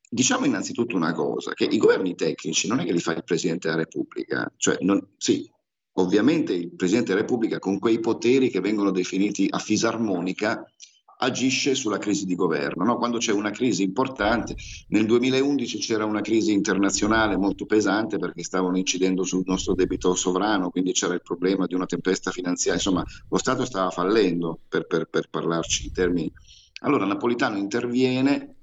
[0.09, 3.68] diciamo innanzitutto una cosa, che i governi tecnici non è che li fa il Presidente
[3.68, 5.51] della Repubblica, cioè non, sì,
[5.94, 10.64] Ovviamente il Presidente della Repubblica con quei poteri che vengono definiti a fisarmonica
[11.22, 12.85] agisce sulla crisi di governo.
[12.85, 12.96] No?
[12.96, 14.54] Quando c'è una crisi importante,
[14.88, 20.70] nel 2011 c'era una crisi internazionale molto pesante perché stavano incidendo sul nostro debito sovrano,
[20.70, 25.06] quindi c'era il problema di una tempesta finanziaria, insomma lo Stato stava fallendo per, per,
[25.06, 26.33] per parlarci in termini.
[26.83, 28.56] Allora Napolitano interviene,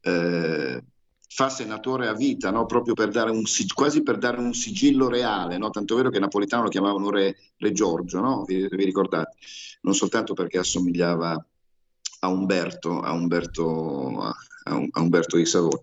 [0.00, 0.84] eh,
[1.26, 2.64] fa senatore a vita, no?
[2.66, 3.42] proprio per dare un,
[3.74, 5.70] quasi per dare un sigillo reale, no?
[5.70, 8.44] tanto vero che Napolitano lo chiamavano Re, Re Giorgio, no?
[8.44, 9.36] vi, vi, ricordate?
[9.80, 11.44] Non soltanto perché assomigliava
[12.24, 14.20] a Umberto, a Umberto,
[14.64, 15.82] a, Umberto di Savoia.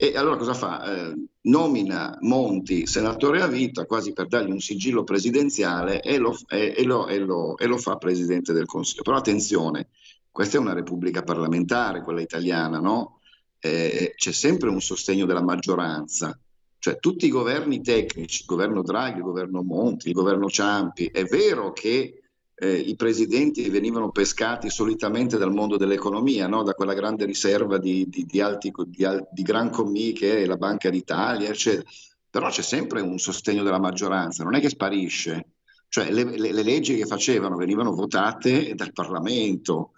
[0.00, 0.84] E allora cosa fa?
[0.84, 6.74] Eh, nomina Monti senatore a vita quasi per dargli un sigillo presidenziale e lo, e,
[6.76, 9.02] e, lo, lo, e lo fa presidente del Consiglio.
[9.02, 9.88] Però attenzione,
[10.30, 13.18] questa è una repubblica parlamentare, quella italiana, no?
[13.60, 16.38] eh, c'è sempre un sostegno della maggioranza.
[16.80, 21.24] Cioè tutti i governi tecnici, il governo Draghi, il governo Monti, il governo Ciampi, è
[21.24, 22.22] vero che
[22.60, 26.64] eh, i presidenti venivano pescati solitamente dal mondo dell'economia, no?
[26.64, 30.90] da quella grande riserva di, di, di, alti, di gran commi che è la Banca
[30.90, 31.88] d'Italia, eccetera.
[32.30, 35.52] Però c'è sempre un sostegno della maggioranza, non è che sparisce.
[35.88, 39.92] Cioè le, le, le leggi che facevano venivano votate dal Parlamento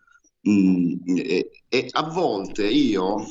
[0.48, 3.26] mm, e, e a volte io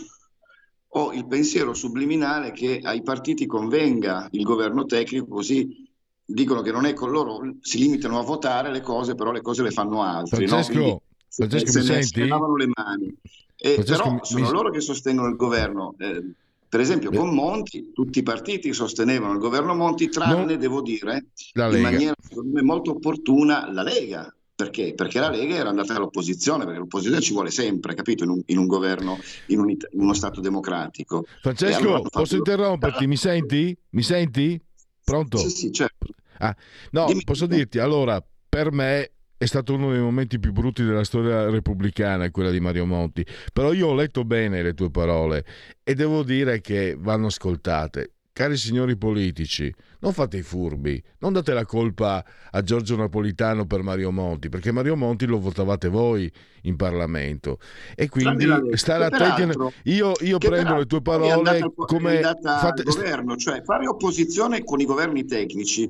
[0.92, 5.89] ho il pensiero subliminale che ai partiti convenga il governo tecnico, così
[6.30, 9.64] dicono che non è con loro, si limitano a votare le cose, però le cose
[9.64, 10.48] le fanno altri.
[10.48, 11.02] Francesco, no?
[11.28, 13.18] Francesco se, mi se le mani.
[13.56, 14.52] E, però mi, sono mi...
[14.52, 15.96] loro che sostengono il governo.
[15.98, 16.24] Eh,
[16.70, 20.58] per esempio, con Monti, tutti i partiti sostenevano il governo Monti, tranne, no.
[20.58, 21.26] devo dire,
[21.56, 22.14] in maniera
[22.62, 24.32] molto opportuna, la Lega.
[24.54, 24.94] Perché?
[24.94, 28.24] Perché la Lega era andata all'opposizione, perché l'opposizione ci vuole sempre, capito?
[28.26, 29.18] In un, in un governo,
[29.48, 31.26] in, un, in, uno Stato democratico.
[31.42, 33.08] Francesco, allora posso interromperti?
[33.08, 33.76] Mi senti?
[33.92, 34.62] Mi senti?
[35.04, 35.38] Pronto?
[35.38, 36.08] Sì, sì, certo.
[36.40, 36.56] Ah,
[36.92, 41.06] no, Dimmi posso dirti, allora, per me è stato uno dei momenti più brutti della
[41.06, 43.26] storia repubblicana, quella di Mario Monti.
[43.54, 45.46] Però io ho letto bene le tue parole
[45.82, 48.16] e devo dire che vanno ascoltate.
[48.34, 53.82] Cari signori politici, non fate i furbi, non date la colpa a Giorgio Napolitano per
[53.82, 56.32] Mario Monti, perché Mario Monti lo votavate voi
[56.64, 57.60] in Parlamento.
[57.96, 58.46] E quindi
[58.78, 59.58] stare attenti.
[59.86, 62.22] Io, io prendo le tue parole è come.
[62.22, 62.84] Fate...
[62.84, 65.90] governo, cioè fare opposizione con i governi tecnici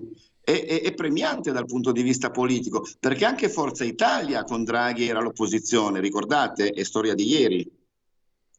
[0.52, 5.22] è, è, premiante dal punto di vista politico, perché anche Forza Italia con Draghi era
[5.22, 6.70] l'opposizione, ricordate?
[6.70, 7.72] È storia di ieri.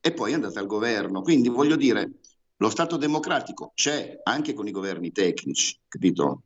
[0.01, 1.23] E poi è andata al governo.
[1.23, 2.11] Quindi voglio dire,
[2.57, 6.43] lo Stato democratico c'è anche con i governi tecnici, capito?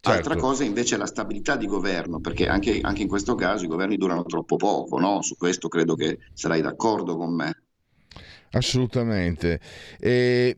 [0.00, 0.30] Certo.
[0.30, 3.68] Altra cosa invece è la stabilità di governo, perché anche, anche, in questo caso i
[3.68, 5.22] governi durano troppo poco, no?
[5.22, 7.62] Su questo credo che sarai d'accordo con me.
[8.52, 9.60] Assolutamente.
[9.98, 10.56] E,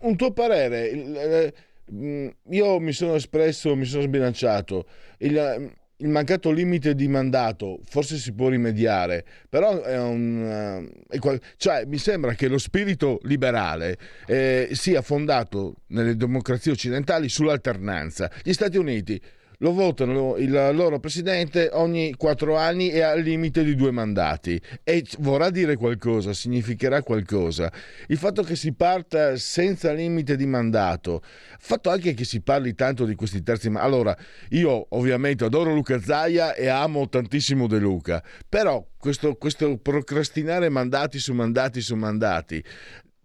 [0.00, 1.54] un tuo parere?
[1.92, 4.86] Io mi sono espresso, mi sono sbilanciato.
[5.18, 10.88] Il, il mancato limite di mandato forse si può rimediare, però è un...
[11.08, 17.28] Eh, è, cioè, mi sembra che lo spirito liberale eh, sia fondato nelle democrazie occidentali
[17.28, 18.30] sull'alternanza.
[18.42, 19.20] Gli Stati Uniti
[19.60, 24.60] lo votano il loro presidente ogni quattro anni e al limite di due mandati.
[24.82, 27.72] E vorrà dire qualcosa, significherà qualcosa.
[28.08, 31.22] Il fatto che si parta senza limite di mandato,
[31.58, 33.92] fatto anche che si parli tanto di questi terzi mandati.
[33.94, 34.16] Allora,
[34.50, 41.18] io ovviamente adoro Luca Zaia e amo tantissimo De Luca, però questo, questo procrastinare mandati
[41.18, 42.64] su mandati su mandati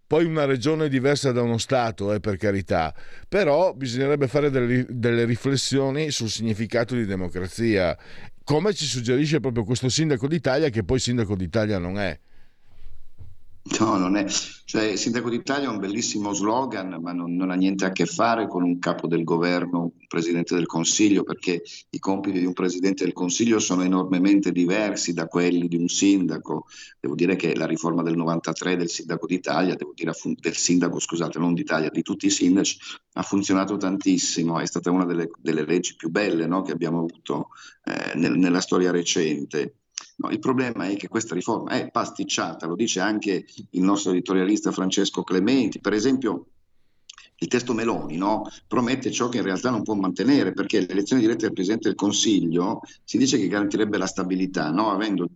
[0.07, 2.93] poi una regione diversa da uno Stato, eh, per carità,
[3.27, 7.97] però bisognerebbe fare delle, delle riflessioni sul significato di democrazia,
[8.43, 12.17] come ci suggerisce proprio questo sindaco d'Italia, che poi sindaco d'Italia non è.
[13.79, 14.25] No, non è.
[14.27, 18.47] Cioè, Sindaco d'Italia è un bellissimo slogan, ma non, non, ha niente a che fare
[18.47, 23.03] con un capo del governo, un presidente del Consiglio, perché i compiti di un presidente
[23.03, 26.67] del Consiglio sono enormemente diversi da quelli di un sindaco.
[26.99, 31.53] Devo dire che la riforma del 93 del Sindaco d'Italia, dire del sindaco, scusate, non
[31.53, 32.77] d'Italia, di tutti i sindaci,
[33.13, 37.49] ha funzionato tantissimo, è stata una delle, delle leggi più belle no, che abbiamo avuto
[37.83, 39.75] eh, nel, nella storia recente.
[40.17, 44.71] No, il problema è che questa riforma è pasticciata, lo dice anche il nostro editorialista
[44.71, 45.79] Francesco Clementi.
[45.79, 46.47] Per esempio,
[47.37, 48.49] il testo Meloni no?
[48.65, 52.79] promette ciò che in realtà non può mantenere, perché l'elezione diretta del Presidente del Consiglio
[53.03, 54.89] si dice che garantirebbe la stabilità, no?
[54.89, 55.27] Avendo,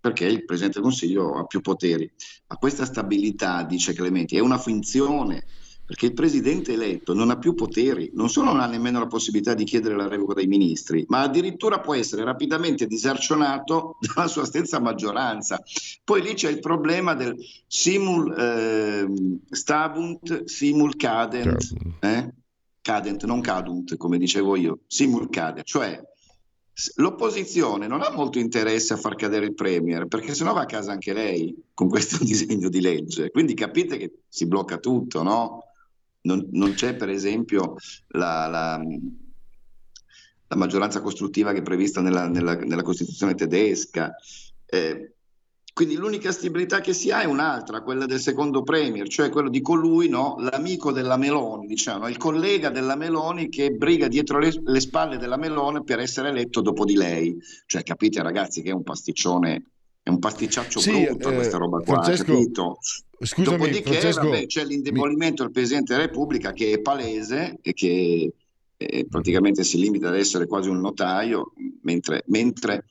[0.00, 2.10] perché il Presidente del Consiglio ha più poteri.
[2.48, 5.44] Ma questa stabilità, dice Clementi, è una finzione
[5.86, 9.54] perché il presidente eletto non ha più poteri, non solo non ha nemmeno la possibilità
[9.54, 14.80] di chiedere la revoca dei ministri, ma addirittura può essere rapidamente disarcionato dalla sua stessa
[14.80, 15.62] maggioranza.
[16.02, 17.36] Poi lì c'è il problema del
[17.68, 19.06] simul eh,
[19.48, 22.34] stabunt, simul cadent, eh?
[22.82, 26.02] cadent, non cadunt, come dicevo io, simul cadent, cioè
[26.96, 30.92] l'opposizione non ha molto interesse a far cadere il Premier, perché sennò va a casa
[30.92, 33.30] anche lei con questo disegno di legge.
[33.30, 35.65] Quindi capite che si blocca tutto, no?
[36.26, 37.76] Non, non c'è per esempio
[38.08, 38.82] la, la,
[40.48, 44.14] la, maggioranza costruttiva che è prevista nella, nella, nella Costituzione tedesca.
[44.66, 45.12] Eh,
[45.72, 49.60] quindi l'unica stabilità che si ha è un'altra, quella del secondo premier, cioè quello di
[49.60, 54.80] colui, no, l'amico della Meloni, diciamo, il collega della Meloni che briga dietro le, le,
[54.80, 57.36] spalle della Meloni per essere eletto dopo di lei.
[57.66, 59.64] Cioè, capite ragazzi che è un pasticcione,
[60.06, 62.78] è un pasticciaccio sì, brutto eh, questa roba qua, Francesco, capito?
[63.18, 68.32] Scusami, Dopodiché Francesco, vabbè, c'è l'indebolimento del Presidente della Repubblica che è palese e che
[68.76, 72.84] eh, praticamente si limita ad essere quasi un notaio, mentre, mentre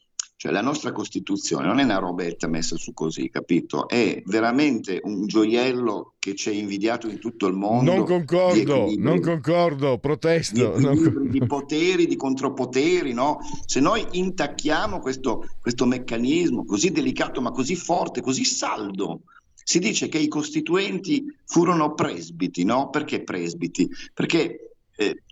[0.46, 3.88] cioè, la nostra Costituzione non è una robetta messa su così, capito?
[3.88, 7.96] È veramente un gioiello che ci è invidiato in tutto il mondo.
[7.96, 10.78] Non concordo, non concordo, protesto.
[10.78, 13.39] Di, di poteri, di contropoteri, no?
[13.66, 19.22] Se noi intacchiamo questo, questo meccanismo così delicato ma così forte, così saldo,
[19.56, 22.91] si dice che i costituenti furono presbiti, no?
[22.91, 23.89] Perché presbiti?
[24.14, 25.24] Perché eh,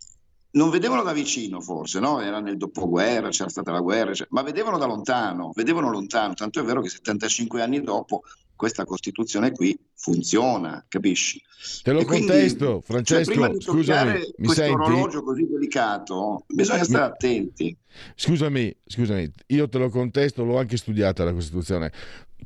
[0.54, 2.20] non vedevano da vicino forse, no?
[2.20, 6.64] Era nel dopoguerra, c'era stata la guerra, ma vedevano da lontano, vedevano lontano, tanto è
[6.64, 8.22] vero che 75 anni dopo
[8.56, 11.40] questa Costituzione qui funziona, capisci?
[11.82, 14.72] Te lo e contesto, quindi, Francesco, cioè, prima scusami, mi senti?
[14.72, 17.76] orologio così delicato, bisogna stare attenti.
[18.14, 21.92] Scusami, scusami, io te lo contesto, l'ho anche studiata la Costituzione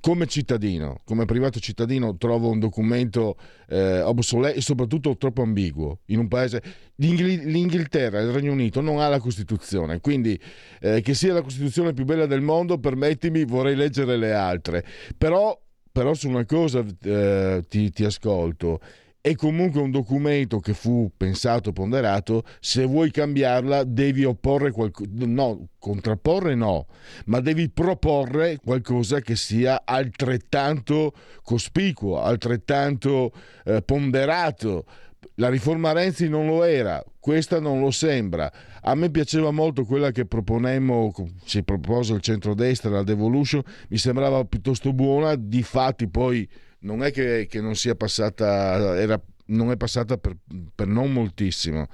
[0.00, 3.36] come cittadino, come privato cittadino, trovo un documento
[3.68, 6.00] eh, obsoleto e soprattutto troppo ambiguo.
[6.06, 6.62] In un paese,
[6.96, 10.38] l'Inghilterra, il Regno Unito non ha la Costituzione, quindi
[10.80, 14.84] eh, che sia la Costituzione più bella del mondo, permettimi, vorrei leggere le altre.
[15.16, 15.58] Però,
[15.98, 18.78] però su una cosa eh, ti, ti ascolto
[19.20, 25.70] è comunque un documento che fu pensato, ponderato, se vuoi cambiarla devi opporre qualcosa, no,
[25.76, 26.86] contrapporre no,
[27.24, 33.32] ma devi proporre qualcosa che sia altrettanto cospicuo, altrettanto
[33.64, 34.84] eh, ponderato.
[35.34, 38.50] La riforma Renzi non lo era, questa non lo sembra.
[38.82, 41.12] A me piaceva molto quella che proponemmo,
[41.44, 46.48] ci propose il centrodestra, la devolution, mi sembrava piuttosto buona, di fatti poi
[46.80, 50.36] non è che, che non sia passata, era, non è passata per,
[50.74, 51.88] per non moltissimo.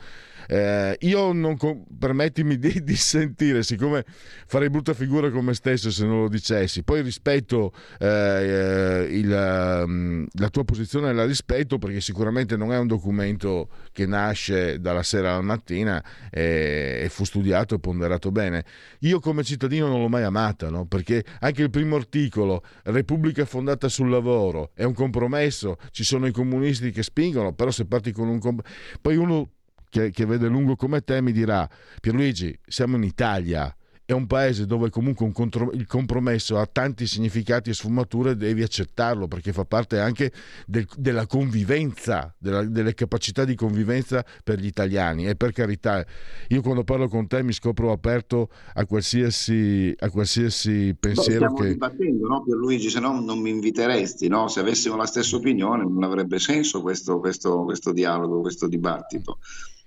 [0.47, 1.57] Eh, io non
[1.99, 4.05] permettimi di, di, sentire, siccome
[4.47, 6.83] farei brutta figura con me stesso se non lo dicessi.
[6.83, 12.79] Poi rispetto eh, eh il, mm, la tua posizione, la rispetto perché sicuramente non è
[12.79, 18.65] un documento che nasce dalla sera alla mattina e, e fu studiato e ponderato bene.
[19.01, 20.87] Io come cittadino non l'ho mai amata, no?
[20.87, 26.33] perché anche il primo articolo, Repubblica fondata sul lavoro, è un compromesso, ci sono i
[26.33, 28.39] comunisti che spingono, però se parti con un...
[28.39, 28.67] Comp-
[29.01, 29.51] poi uno
[29.95, 31.69] che, che vede lungo come te mi dirà
[32.01, 33.73] Pierluigi siamo in Italia
[34.07, 39.29] è un paese dove comunque contro- il compromesso ha tanti significati e sfumature, devi accettarlo
[39.29, 40.31] perché fa parte anche
[40.67, 45.27] del, della convivenza, della, delle capacità di convivenza per gli italiani.
[45.27, 46.05] E per carità,
[46.49, 51.47] io quando parlo con te mi scopro aperto a qualsiasi, a qualsiasi pensiero.
[51.47, 51.69] Stiamo che...
[51.69, 54.49] dibattendo, no, Pierluigi, se no non mi inviteresti, no?
[54.49, 59.39] se avessimo la stessa opinione non avrebbe senso questo, questo, questo dialogo, questo dibattito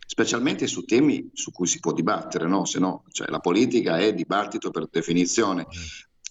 [0.07, 2.63] specialmente su temi su cui si può dibattere, no?
[2.63, 5.67] Se no, cioè, la politica è dibattito per definizione.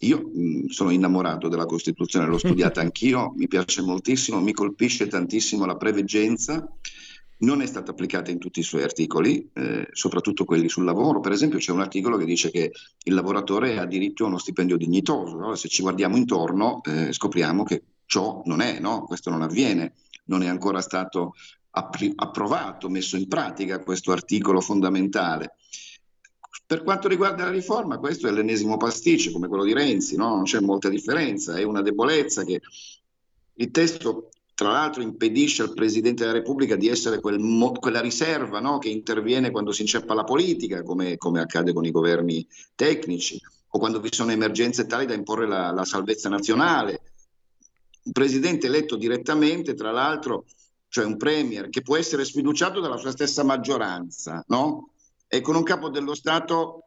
[0.00, 5.66] io mh, sono innamorato della Costituzione, l'ho studiata anch'io, mi piace moltissimo, mi colpisce tantissimo
[5.66, 6.66] la preveggenza,
[7.38, 11.20] non è stata applicata in tutti i suoi articoli, eh, soprattutto quelli sul lavoro.
[11.20, 12.72] Per esempio c'è un articolo che dice che
[13.04, 15.36] il lavoratore ha diritto a uno stipendio dignitoso.
[15.36, 15.54] No?
[15.54, 19.04] Se ci guardiamo intorno eh, scopriamo che ciò non è, no?
[19.04, 19.92] questo non avviene,
[20.26, 21.34] non è ancora stato
[22.14, 25.56] approvato, messo in pratica questo articolo fondamentale.
[26.66, 30.30] Per quanto riguarda la riforma, questo è l'ennesimo pasticcio, come quello di Renzi, no?
[30.30, 32.60] non c'è molta differenza, è una debolezza che
[33.58, 38.58] il testo, tra l'altro, impedisce al Presidente della Repubblica di essere quel mo- quella riserva
[38.58, 38.78] no?
[38.78, 43.78] che interviene quando si inceppa la politica, come, come, accade con i governi tecnici, o
[43.78, 47.00] quando vi sono emergenze tali da imporre la, la salvezza nazionale.
[48.04, 50.46] Un Presidente eletto direttamente, tra l'altro,
[50.88, 54.90] cioè un Premier che può essere sfiduciato dalla sua stessa maggioranza, no?
[55.28, 56.82] e con un capo dello Stato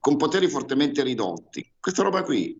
[0.00, 1.72] con poteri fortemente ridotti.
[1.78, 2.58] Questa roba qui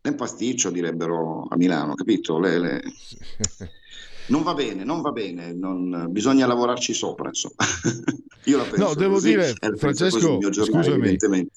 [0.00, 2.38] è un pasticcio, direbbero a Milano, capito?
[2.38, 2.82] Le, le...
[4.24, 6.06] Non va bene, non va bene, non...
[6.10, 7.56] bisogna lavorarci sopra, insomma.
[8.44, 11.48] Io la penso No, devo così, dire, Francesco, giornale, scusami,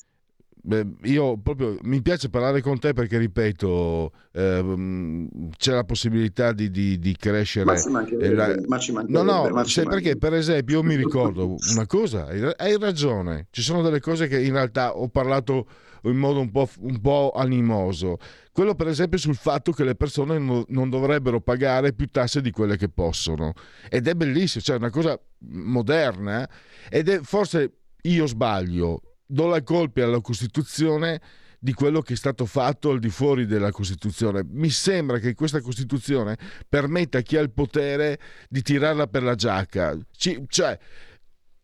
[1.03, 6.97] io proprio mi piace parlare con te perché, ripeto, eh, c'è la possibilità di, di,
[6.97, 7.66] di crescere.
[7.66, 8.55] Ma ci mancherebbe, la...
[8.68, 10.18] ma ci no, no, sai perché?
[10.18, 14.53] Per esempio, io mi ricordo una cosa, hai ragione, ci sono delle cose che in
[14.53, 15.68] realtà ho parlato
[16.03, 18.18] in modo un po', un po animoso.
[18.51, 22.51] Quello, per esempio, sul fatto che le persone no, non dovrebbero pagare più tasse di
[22.51, 23.53] quelle che possono.
[23.89, 26.47] Ed è bellissimo, cioè è una cosa moderna
[26.89, 27.72] ed è forse
[28.03, 31.22] io sbaglio do la colpa alla Costituzione
[31.60, 34.46] di quello che è stato fatto al di fuori della Costituzione.
[34.48, 36.38] Mi sembra che questa Costituzione
[36.70, 38.20] permetta a chi ha il potere
[38.50, 39.98] di tirarla per la giacca.
[40.16, 40.78] Ci, cioè,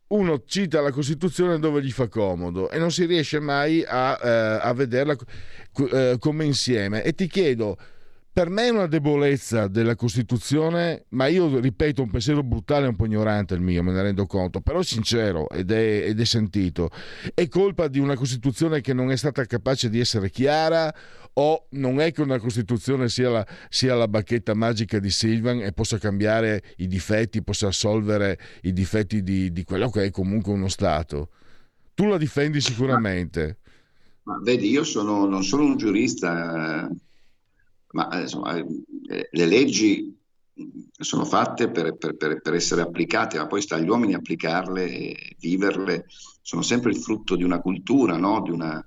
[0.07, 4.59] uno cita la Costituzione dove gli fa comodo e non si riesce mai a, eh,
[4.61, 5.15] a vederla
[5.91, 7.03] eh, come insieme.
[7.03, 7.77] E ti chiedo,
[8.33, 12.95] per me è una debolezza della Costituzione, ma io ripeto un pensiero brutale e un
[12.95, 16.89] po' ignorante il mio, me ne rendo conto, però sincero ed è, ed è sentito.
[17.33, 20.93] È colpa di una Costituzione che non è stata capace di essere chiara
[21.33, 25.73] o non è che una Costituzione sia la, sia la bacchetta magica di Silvan e
[25.73, 30.69] possa cambiare i difetti, possa assolvere i difetti di, di quello che è comunque uno
[30.69, 31.31] Stato?
[31.93, 33.57] Tu la difendi sicuramente.
[34.23, 36.89] Ma, ma vedi, io sono, non sono un giurista
[37.91, 40.17] ma eh, insomma, eh, le leggi
[40.97, 46.05] sono fatte per, per, per, essere applicate, ma poi sta agli uomini applicarle e viverle,
[46.41, 48.41] sono sempre il frutto di una cultura, no?
[48.41, 48.85] di, una,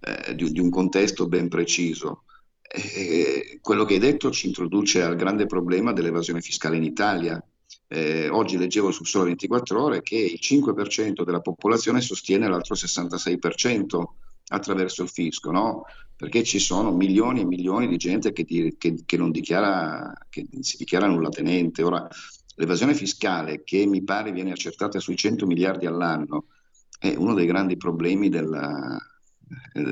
[0.00, 2.24] eh, di, di, un contesto ben preciso.
[2.62, 7.42] E quello che hai detto ci introduce al grande problema dell'evasione fiscale in Italia.
[7.86, 14.02] Eh, oggi leggevo su Solo 24 Ore che il 5% della popolazione sostiene l'altro 66%
[14.48, 15.84] attraverso il fisco, no?
[16.22, 20.46] Perché ci sono milioni e milioni di gente che, ti, che, che non dichiara, che
[20.60, 21.82] si dichiara nulla tenente.
[21.82, 22.06] Ora,
[22.54, 26.44] l'evasione fiscale, che mi pare viene accertata sui 100 miliardi all'anno,
[26.96, 28.96] è uno dei grandi problemi della,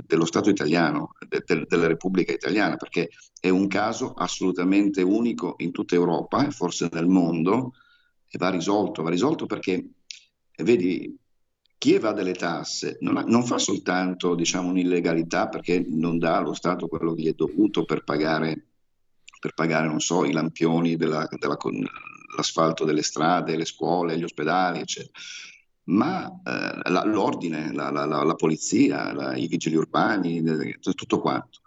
[0.07, 3.09] dello Stato italiano, de, de, della Repubblica italiana, perché
[3.41, 7.73] è un caso assolutamente unico in tutta Europa e forse nel mondo
[8.29, 9.85] e va risolto, va risolto perché,
[10.59, 11.13] vedi,
[11.81, 16.53] chi evade le tasse non, ha, non fa soltanto diciamo, un'illegalità perché non dà allo
[16.53, 18.67] Stato quello che gli è dovuto per pagare,
[19.41, 25.19] per pagare so, i lampioni dell'asfalto delle strade, le scuole, gli ospedali, eccetera
[25.85, 30.43] ma eh, la, l'ordine, la, la, la polizia, i vigili urbani,
[30.81, 31.61] tutto quanto.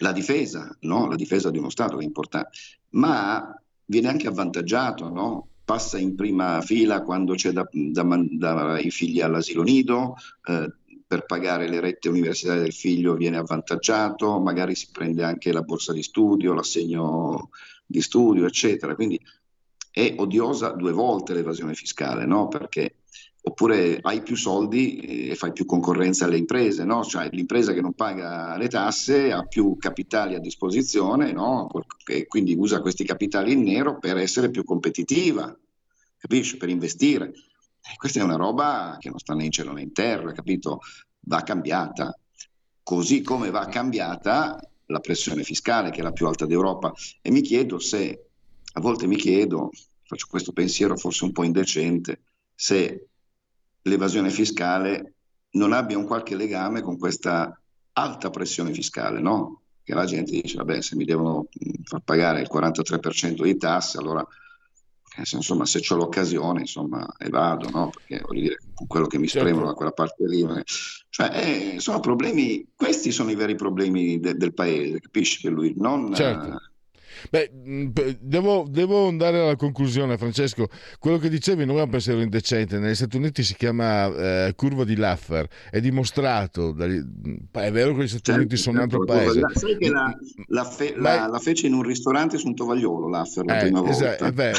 [0.00, 1.06] La difesa, no?
[1.06, 2.50] la difesa di uno Stato è importante,
[2.90, 5.48] ma viene anche avvantaggiato, no?
[5.66, 10.14] Passa in prima fila quando c'è da, da, da i figli all'asilo nido,
[10.46, 10.72] eh,
[11.04, 15.92] per pagare le rette universitarie del figlio viene avvantaggiato, magari si prende anche la borsa
[15.92, 17.50] di studio, l'assegno
[17.84, 18.94] di studio, eccetera.
[18.94, 19.20] Quindi
[19.90, 22.46] è odiosa due volte l'evasione fiscale, no?
[22.46, 22.98] Perché
[23.48, 27.04] oppure hai più soldi e fai più concorrenza alle imprese, no?
[27.04, 31.70] Cioè l'impresa che non paga le tasse ha più capitali a disposizione, no?
[32.04, 35.56] E quindi usa questi capitali in nero per essere più competitiva,
[36.18, 36.56] capisci?
[36.56, 37.26] Per investire.
[37.26, 40.80] E questa è una roba che non sta né in cielo né in terra, capito?
[41.20, 42.18] Va cambiata.
[42.82, 46.92] Così come va cambiata la pressione fiscale, che è la più alta d'Europa.
[47.22, 48.26] E mi chiedo se,
[48.72, 49.70] a volte mi chiedo,
[50.02, 52.22] faccio questo pensiero forse un po' indecente,
[52.52, 53.06] se
[53.86, 55.14] l'evasione fiscale
[55.52, 57.58] non abbia un qualche legame con questa
[57.92, 59.62] alta pressione fiscale, no?
[59.82, 61.48] Che la gente dice, vabbè, se mi devono
[61.84, 64.26] far pagare il 43% di tasse, allora
[65.32, 67.90] insomma, se ho l'occasione, insomma, e vado, no?
[67.90, 69.46] Perché voglio dire, quello che mi Certo.
[69.46, 70.62] spremono da quella parte lì, eh.
[71.08, 75.72] cioè, eh, sono problemi, questi sono i veri problemi de- del paese, capisci che lui
[75.76, 76.12] non...
[76.14, 76.60] Certo.
[77.30, 80.68] Eh, Beh, p- devo, devo andare alla conclusione, Francesco.
[80.98, 82.78] Quello che dicevi non è un pensiero indecente.
[82.78, 84.06] Negli Stati Uniti si chiama
[84.46, 85.46] eh, curva di Laffer.
[85.70, 86.72] È dimostrato.
[86.72, 87.02] dagli-
[87.50, 89.40] È vero che gli Stati certo, Uniti sono un certo, altro paese.
[89.40, 90.12] la- sai che la,
[90.48, 93.80] la fe- Ma- la- fece in un ristorante su un tovagliolo, l'Affer, la Eh, prima
[93.80, 94.16] volta.
[94.16, 94.58] è vero,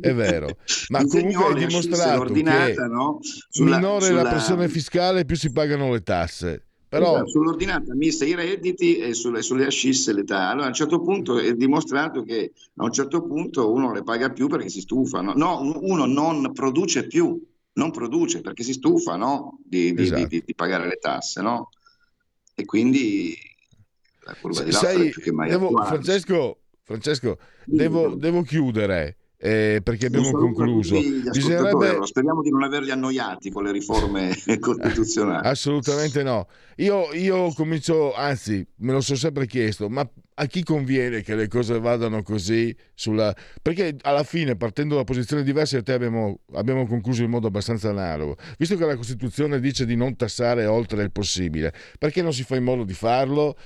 [0.00, 0.46] è vero.
[0.88, 2.42] Ma Un comunque è dimostrato che
[2.88, 3.18] no?
[3.48, 6.62] Sulla- minore sulla- la pressione fiscale, più si pagano le tasse.
[6.88, 10.48] Però sull'ordinata messa i redditi e sulle, sulle ascisse l'età.
[10.48, 14.30] Allora a un certo punto è dimostrato che a un certo punto uno le paga
[14.30, 15.20] più perché si stufa.
[15.20, 17.38] No, No, un- uno non produce più,
[17.74, 19.58] non produce perché si stufa no?
[19.64, 20.26] di, di- Esatto.
[20.28, 21.42] di- di pagare le tasse.
[21.42, 21.68] No?
[22.54, 23.36] E quindi
[24.24, 25.88] la curva di S- Laffer è più che mai devo- attuale.
[25.88, 30.98] Francesco, Francesco, devo, devo chiudere eh, perché abbiamo concluso.
[31.30, 35.46] Bisognerebbe speriamo di non averli annoiati con le riforme costituzionali.
[35.46, 36.48] Assolutamente no.
[36.76, 40.08] Io, io comincio, anzi, me lo sono sempre chiesto, ma
[40.40, 42.74] a chi conviene che le cose vadano così?
[42.94, 43.34] Sulla...
[43.62, 47.46] Perché alla fine, partendo da posizioni diverse, io e te abbiamo, abbiamo concluso in modo
[47.46, 48.36] abbastanza analogo.
[48.58, 52.56] Visto che la Costituzione dice di non tassare oltre il possibile, perché non si fa
[52.56, 53.56] in modo di farlo?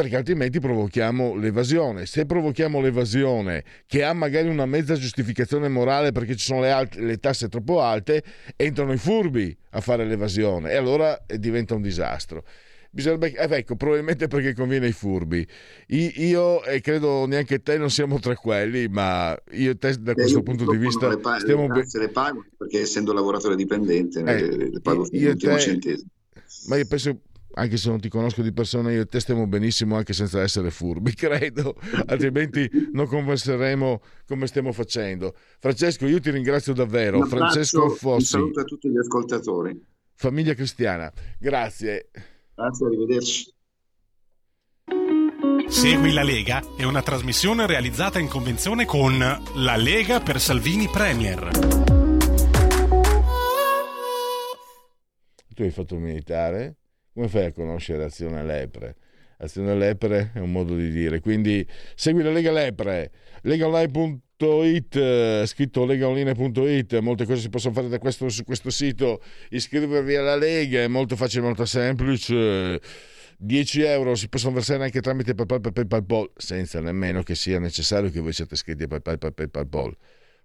[0.00, 2.06] Perché altrimenti provochiamo l'evasione.
[2.06, 6.94] Se provochiamo l'evasione che ha magari una mezza giustificazione morale perché ci sono le, alt-
[6.94, 8.24] le tasse troppo alte,
[8.56, 12.44] entrano i furbi a fare l'evasione e allora eh, diventa un disastro.
[12.90, 15.46] Bisognerebbe, eh, ecco, probabilmente perché conviene ai furbi.
[15.88, 20.14] Io e credo neanche te non siamo tra quelli, ma io e te da Eh,
[20.14, 24.20] questo io punto di vista le, pa- stiamo le le pago perché essendo lavoratore dipendente
[24.20, 26.08] Eh, le, pago fino all'ultimo te- centesimo.
[26.68, 27.20] Ma io penso,
[27.54, 30.70] anche se non ti conosco di persona, io e te stiamo benissimo anche senza essere
[30.70, 31.76] furbi, credo,
[32.06, 35.34] altrimenti non converseremo come stiamo facendo.
[35.58, 37.16] Francesco, io ti ringrazio davvero.
[37.18, 39.84] Un abbraccio, Francesco Un Fossi, saluto a tutti gli ascoltatori.
[40.14, 42.10] famiglia cristiana, grazie.
[42.54, 43.54] Grazie, arrivederci.
[45.68, 51.48] Segui la Lega è una trasmissione realizzata in convenzione con La Lega per Salvini Premier.
[55.54, 56.76] Tu hai fatto il militare,
[57.12, 58.96] come fai a conoscere Azione Lepre?
[59.38, 63.10] Azione Lepre è un modo di dire, quindi segui la Lega Lepre,
[63.42, 70.14] legaonline.it, eh, scritto legaonline.it, molte cose si possono fare da questo, su questo sito, iscrivervi
[70.14, 72.80] alla Lega è molto facile, molto semplice.
[73.42, 78.10] 10 euro si possono versare anche tramite PayPal, PayPal, PayPal, senza nemmeno che sia necessario
[78.10, 79.96] che voi siate iscritti a PayPal, PayPal, PayPal.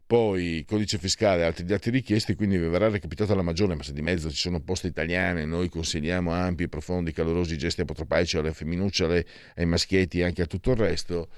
[0.07, 4.03] Poi codice fiscale e altri dati richiesti, quindi verrà recapitata la maggiore, ma se di
[4.03, 9.25] mezzo ci sono poste italiane, noi consigliamo ampi, profondi, calorosi gesti apotropaici alle femminucce,
[9.55, 11.29] ai maschietti e anche a tutto il resto.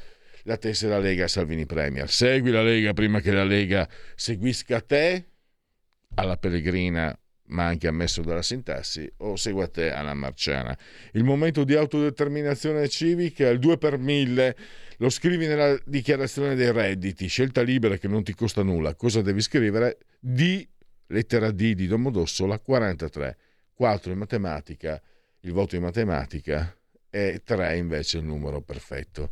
[0.43, 2.09] La tessera Lega Salvini Premier.
[2.09, 5.25] Segui la Lega prima che la Lega seguisca te
[6.15, 10.77] alla Pellegrina, ma anche ammesso dalla sintassi, o segua te alla Marciana.
[11.13, 14.55] Il momento di autodeterminazione civica è il 2 per 1000
[14.97, 18.95] lo scrivi nella dichiarazione dei redditi, scelta libera che non ti costa nulla.
[18.95, 19.99] Cosa devi scrivere?
[20.19, 20.67] D,
[21.07, 23.37] lettera D di Domodossola, 43.
[23.77, 24.99] 4 in matematica,
[25.41, 26.75] il voto in matematica,
[27.11, 29.29] e 3 invece il numero perfetto.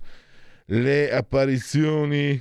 [0.65, 2.39] Le apparizioni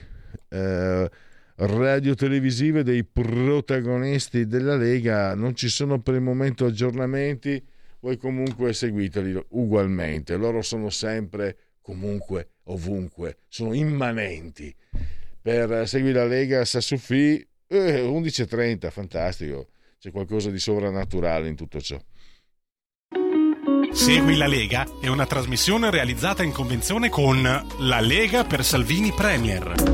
[0.48, 1.10] eh,
[1.56, 7.62] radio-televisive dei protagonisti della Lega non ci sono per il momento aggiornamenti,
[8.00, 10.36] voi comunque seguiteli ugualmente.
[10.36, 14.74] Loro sono sempre, comunque, ovunque, sono immanenti.
[15.40, 19.68] Per Segui la Lega Sassufi, eh, 11.30, fantastico.
[19.98, 22.00] C'è qualcosa di sovrannaturale in tutto ciò.
[23.92, 29.93] Segui la Lega è una trasmissione realizzata in convenzione con La Lega per Salvini Premier.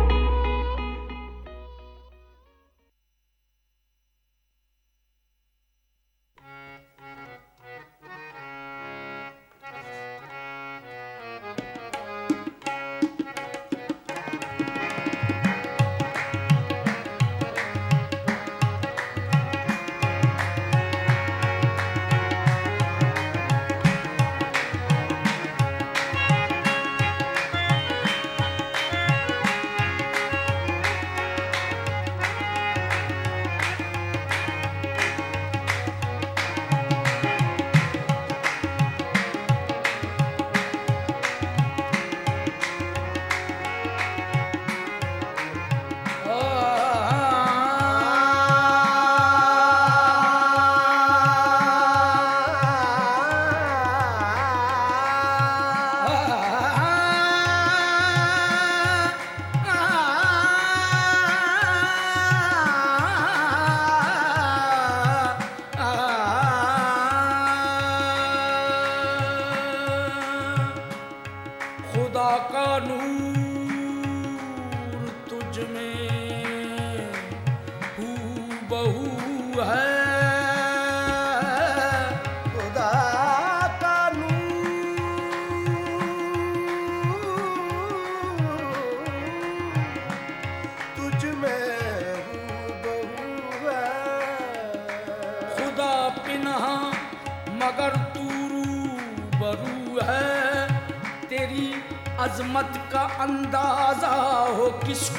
[103.21, 104.13] اندازہ
[104.57, 105.09] ہو کس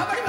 [0.00, 0.23] io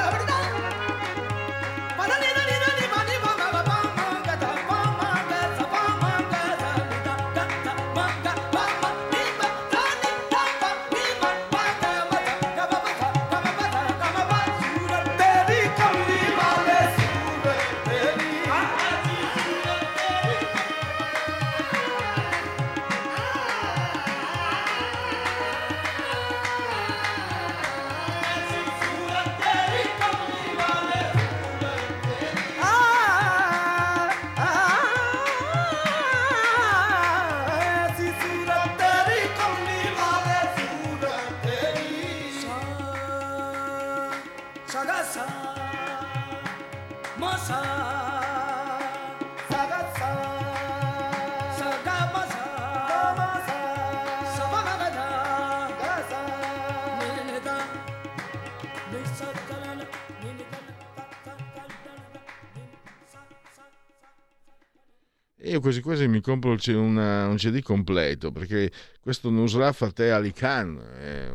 [65.65, 71.31] quasi quasi mi compro una, un CD completo perché questo Nusrat Fateh Ali Khan è,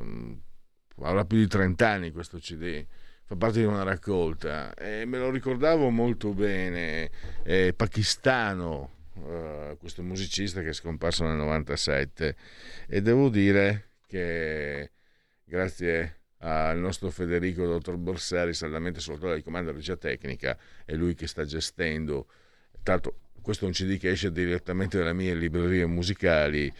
[1.02, 2.86] avrà più di 30 anni questo CD
[3.24, 7.10] fa parte di una raccolta e me lo ricordavo molto bene
[7.42, 12.36] è pakistano uh, questo musicista che è scomparso nel 97
[12.86, 14.92] e devo dire che
[15.42, 21.26] grazie al nostro Federico dottor Borsari saldamente sotto di comando regia tecnica è lui che
[21.26, 22.28] sta gestendo
[22.84, 26.72] tanto questo è un CD che esce direttamente dalle mie librerie musicali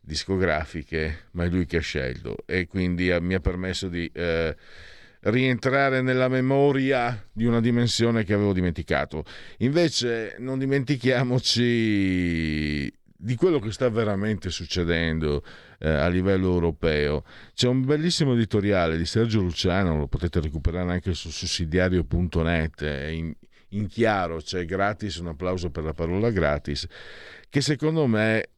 [0.00, 4.56] discografiche, ma è lui che ha scelto e quindi mi ha permesso di eh,
[5.20, 9.24] rientrare nella memoria di una dimensione che avevo dimenticato.
[9.58, 15.42] Invece non dimentichiamoci di quello che sta veramente succedendo
[15.78, 17.24] eh, a livello europeo.
[17.54, 23.34] C'è un bellissimo editoriale di Sergio Luciano, lo potete recuperare anche su sussidiario.net, in,
[23.70, 26.86] in chiaro, c'è gratis, un applauso per la parola gratis,
[27.48, 28.50] che secondo me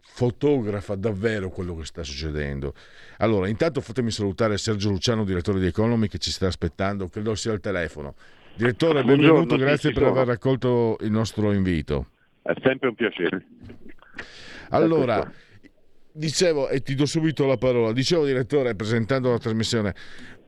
[0.00, 2.74] fotografa davvero quello che sta succedendo.
[3.18, 7.52] Allora, intanto fatemi salutare Sergio Luciano, direttore di Economy, che ci sta aspettando, credo sia
[7.52, 8.14] al telefono.
[8.54, 12.06] Direttore, benvenuto, Buongiorno, grazie per aver raccolto il nostro invito.
[12.40, 13.46] È sempre un piacere.
[14.70, 15.30] Allora,
[16.12, 19.94] dicevo, e ti do subito la parola, dicevo direttore, presentando la trasmissione,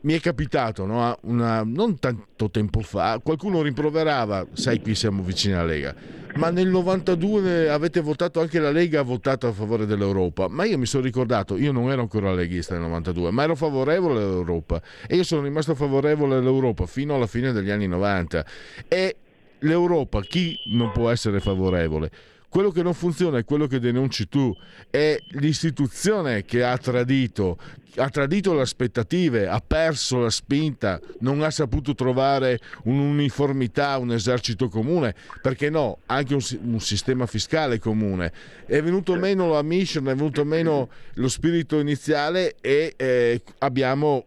[0.00, 5.54] mi è capitato no, una, non tanto tempo fa, qualcuno rimproverava, sai qui siamo vicini
[5.54, 5.94] alla Lega,
[6.36, 10.78] ma nel 92 avete votato anche la Lega ha votato a favore dell'Europa, ma io
[10.78, 15.16] mi sono ricordato, io non ero ancora leghista nel 92, ma ero favorevole all'Europa e
[15.16, 18.46] io sono rimasto favorevole all'Europa fino alla fine degli anni 90
[18.86, 19.16] e
[19.60, 22.10] l'Europa chi non può essere favorevole?
[22.48, 24.56] Quello che non funziona è quello che denunci tu,
[24.88, 27.58] è l'istituzione che ha tradito,
[27.98, 34.68] ha tradito le aspettative, ha perso la spinta, non ha saputo trovare un'uniformità, un esercito
[34.68, 38.32] comune, perché no, anche un, un sistema fiscale comune.
[38.66, 44.24] È venuto meno la mission, è venuto meno lo spirito iniziale e eh, abbiamo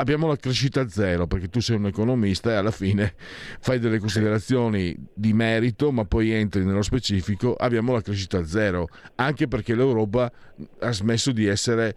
[0.00, 3.14] abbiamo la crescita zero perché tu sei un economista e alla fine
[3.60, 9.46] fai delle considerazioni di merito ma poi entri nello specifico abbiamo la crescita zero anche
[9.46, 10.32] perché l'Europa
[10.78, 11.94] ha smesso di essere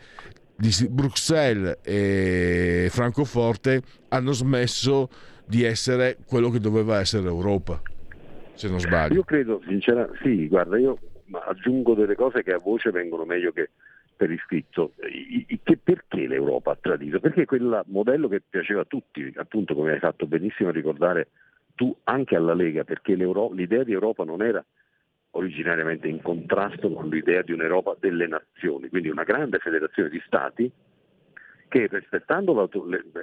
[0.90, 5.10] Bruxelles e Francoforte hanno smesso
[5.46, 7.82] di essere quello che doveva essere l'Europa
[8.54, 10.98] se non sbaglio io credo sinceramente sì guarda io
[11.48, 13.70] aggiungo delle cose che a voce vengono meglio che
[14.16, 14.94] per iscritto.
[14.96, 17.20] Che perché l'Europa ha tradito?
[17.20, 21.28] Perché quel modello che piaceva a tutti, appunto come hai fatto benissimo a ricordare
[21.76, 24.64] tu anche alla Lega, perché l'idea di Europa non era
[25.36, 30.72] originariamente in contrasto con l'idea di un'Europa delle nazioni, quindi una grande federazione di Stati
[31.68, 32.70] che rispettando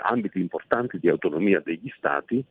[0.00, 2.44] ambiti importanti di autonomia degli Stati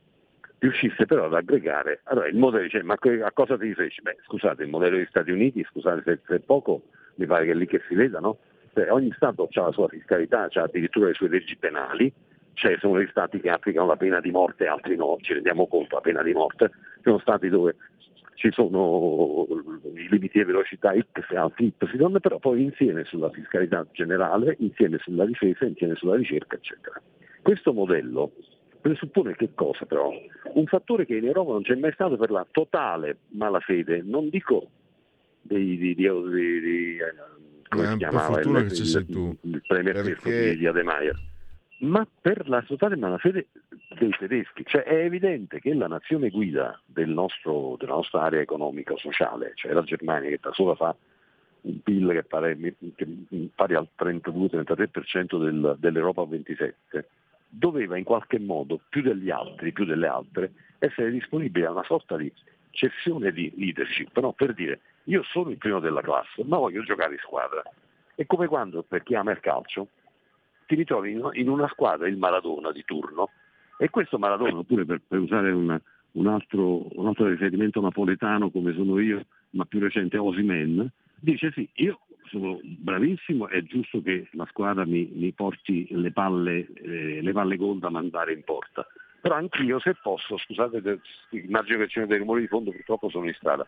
[0.60, 2.02] riuscisse però ad aggregare.
[2.04, 4.02] Allora il modello dice, ma a cosa ti riferisci?
[4.02, 6.84] Beh, scusate, il modello degli Stati Uniti, scusate se, è poco,
[7.16, 8.38] mi pare che è lì che si veda, no?
[8.74, 12.12] Cioè, ogni Stato ha la sua fiscalità, ha addirittura le sue leggi penali,
[12.54, 15.96] cioè sono degli Stati che applicano la pena di morte, altri no, ci rendiamo conto,
[15.96, 17.76] la pena di morte, sono Stati dove
[18.40, 19.46] ci sono
[19.96, 25.66] i limiti di velocità X Y, però poi insieme sulla fiscalità generale, insieme sulla difesa,
[25.66, 27.02] insieme sulla ricerca, eccetera.
[27.42, 28.32] Questo modello
[28.80, 30.10] presuppone che cosa però?
[30.54, 34.70] Un fattore che in Europa non c'è mai stato per la totale malafede, non dico
[35.42, 37.14] di, di, di, di eh,
[37.68, 40.56] come si chiamava il, il, tu, il premier perché...
[40.56, 41.20] di Ademeyer,
[41.80, 43.48] ma per la totale malafede
[43.98, 44.64] dei tedeschi.
[44.66, 49.84] Cioè è evidente che la nazione guida del nostro, della nostra area economica-sociale, cioè la
[49.84, 50.96] Germania che da sola fa
[51.62, 52.58] un PIL che pare,
[52.96, 53.08] che
[53.54, 57.08] pari al 32-33% del, dell'Europa 27,
[57.50, 62.16] doveva in qualche modo, più degli altri, più delle altre, essere disponibile a una sorta
[62.16, 62.32] di
[62.72, 64.32] cessione di leadership, no?
[64.32, 67.64] per dire io sono il primo della classe, ma voglio giocare in squadra.
[68.16, 69.88] È come quando, per chi ama il calcio,
[70.70, 73.32] ti ritrovi in una squadra il Maradona di turno
[73.80, 78.74] e questo Maradona, oppure per, per usare una, un, altro, un, altro, riferimento napoletano come
[78.74, 80.88] sono io, ma più recente Osimen,
[81.20, 86.68] dice sì, io sono bravissimo, è giusto che la squadra mi, mi porti le palle,
[86.76, 88.86] eh, le palle gol da mandare in porta.
[89.22, 91.02] Però anch'io se posso, scusate,
[91.32, 93.68] immagino che c'è dei rumori di fondo, purtroppo sono in strada,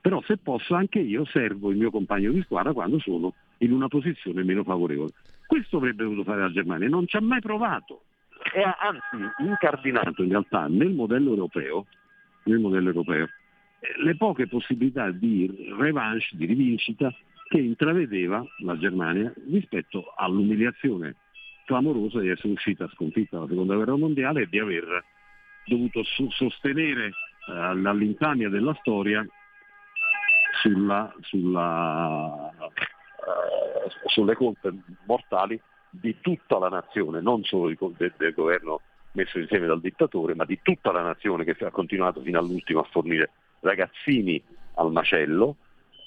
[0.00, 3.86] però se posso anche io servo il mio compagno di squadra quando sono in una
[3.86, 5.12] posizione meno favorevole.
[5.46, 8.02] Questo avrebbe dovuto fare la Germania, non ci ha mai provato,
[8.52, 11.86] è anzi incardinato in realtà nel modello europeo,
[12.44, 13.28] nel modello europeo
[13.98, 17.12] le poche possibilità di revanche, di rivincita
[17.48, 21.14] che intravedeva la Germania rispetto all'umiliazione
[21.64, 25.04] clamorosa di essere uscita sconfitta dalla seconda guerra mondiale e di aver
[25.66, 29.24] dovuto sostenere eh, all'intamia della storia
[30.60, 32.52] sulla, sulla,
[34.06, 34.72] sulle colpe
[35.06, 35.60] mortali
[35.90, 38.80] di tutta la nazione, non solo del, del governo
[39.12, 42.88] messo insieme dal dittatore, ma di tutta la nazione che ha continuato fino all'ultimo a
[42.90, 44.42] fornire ragazzini
[44.74, 45.56] al macello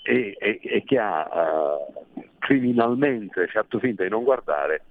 [0.03, 4.83] e, e, e che ha uh, criminalmente fatto finta di non guardare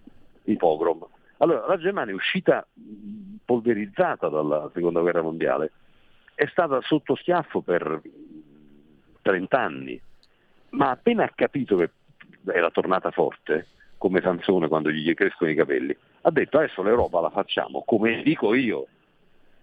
[0.44, 1.06] i pogrom.
[1.38, 2.66] Allora, la Germania è uscita
[3.44, 5.70] polverizzata dalla seconda guerra mondiale,
[6.34, 8.00] è stata sotto schiaffo per
[9.22, 10.00] 30 anni,
[10.70, 11.90] ma appena ha capito che
[12.52, 13.66] era tornata forte,
[13.98, 18.54] come Sansone quando gli crescono i capelli, ha detto adesso l'Europa la facciamo come dico
[18.54, 18.86] io.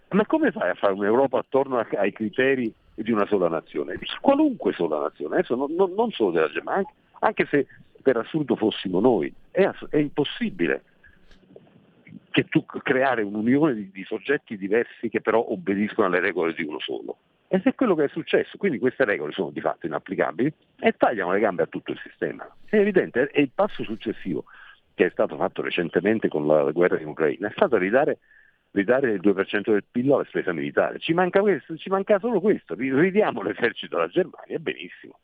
[0.09, 3.97] Ma come fai a fare un'Europa attorno ai criteri di una sola nazione?
[3.97, 7.67] Di qualunque sola nazione, adesso non, non, non solo della Germania, anche, anche, se
[8.01, 10.83] per assurdo fossimo noi, è, è impossibile
[12.29, 16.79] che tu creare un'unione di, di soggetti diversi che però obbediscono alle regole di uno
[16.79, 17.17] solo.
[17.47, 21.31] Ed è quello che è successo, quindi queste regole sono di fatto inapplicabili e tagliano
[21.31, 22.47] le gambe a tutto il sistema.
[22.65, 24.45] È evidente, e il passo successivo
[24.93, 28.19] che è stato fatto recentemente con la guerra in Ucraina è stato ridare,
[28.71, 30.99] ridare il 2% del PIL alla spesa militare.
[30.99, 35.19] Ci manca, questo, ci manca solo questo, ridiamo l'esercito alla Germania, benissimo.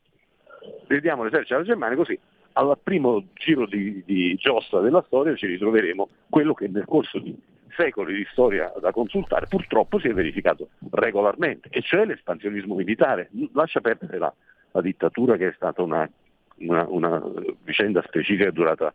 [0.86, 2.18] Ridiamo l'esercito alla Germania così
[2.54, 7.34] al primo giro di, di giostra della storia ci ritroveremo quello che nel corso di
[7.76, 13.30] secoli di storia da consultare, purtroppo si è verificato regolarmente, e cioè l'espansionismo militare.
[13.52, 14.32] Lascia perdere la,
[14.72, 16.08] la dittatura che è stata una,
[16.56, 17.22] una, una
[17.64, 18.94] vicenda specifica durata